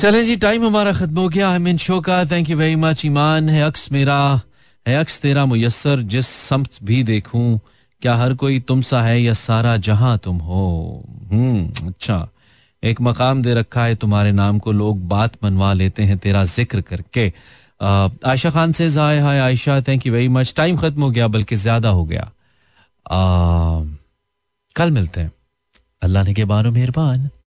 चले 0.00 0.22
जी 0.24 0.34
टाइम 0.36 0.64
हमारा 0.66 0.92
खत्म 0.92 1.18
हो 1.18 1.28
गया। 1.28 1.54
इन 1.68 1.78
शो 1.78 2.00
का 2.00 2.24
थैंक 2.24 2.50
यू 2.50 2.56
वेरी 2.56 2.76
मच 2.76 3.04
ईमान 3.04 3.48
है 3.48 3.62
अक्स 3.62 3.90
मेरा। 3.92 4.18
है 4.86 4.96
अक्स 4.96 5.18
तेरा 5.20 5.44
मुयसर 5.46 6.00
जिस 6.12 6.26
समत 6.26 6.76
भी 6.84 7.02
देखूँ 7.02 7.58
क्या 8.02 8.14
हर 8.16 8.34
कोई 8.34 8.60
तुम 8.60 8.80
सा 8.80 9.02
है 9.02 9.20
या 9.22 9.32
सारा 9.34 9.76
जहाँ 9.76 10.16
तुम 10.24 10.36
हो? 10.38 10.66
हम्म 11.30 11.88
अच्छा। 11.88 12.28
एक 12.82 13.00
मकाम 13.00 13.42
दे 13.42 13.54
रखा 13.54 13.84
है 13.84 13.94
तुम्हारे 13.94 14.32
नाम 14.32 14.58
को। 14.58 14.72
लोग 14.72 15.06
बात 15.08 15.32
मनवा 15.44 15.72
लेते 15.72 16.02
हैं 16.02 16.18
तेरा 16.18 16.44
ज़िक्र 16.46 16.80
करके। 16.90 17.26
आयशा 17.80 18.50
खान 18.50 18.72
से 18.72 18.88
hi 18.90 19.18
hi 19.20 19.38
Ayesha 19.40 19.80
thank 19.88 20.06
you 20.06 20.12
very 20.12 20.28
much 20.28 20.54
time 20.56 20.76
खत्म 20.76 21.02
हो 21.02 21.10
गया 21.10 21.28
बल्कि 21.28 21.56
ज़्यादा 21.56 21.88
हो 21.88 22.04
गया। 22.04 22.30
आ, 23.06 23.82
कल 24.76 24.90
मिलते 24.90 25.20
हैं। 25.20 25.32
अल्लाह 26.02 26.24
ने 26.24 26.34
के 26.34 26.44
बारो 26.44 26.70
मेहरबान। 26.70 27.28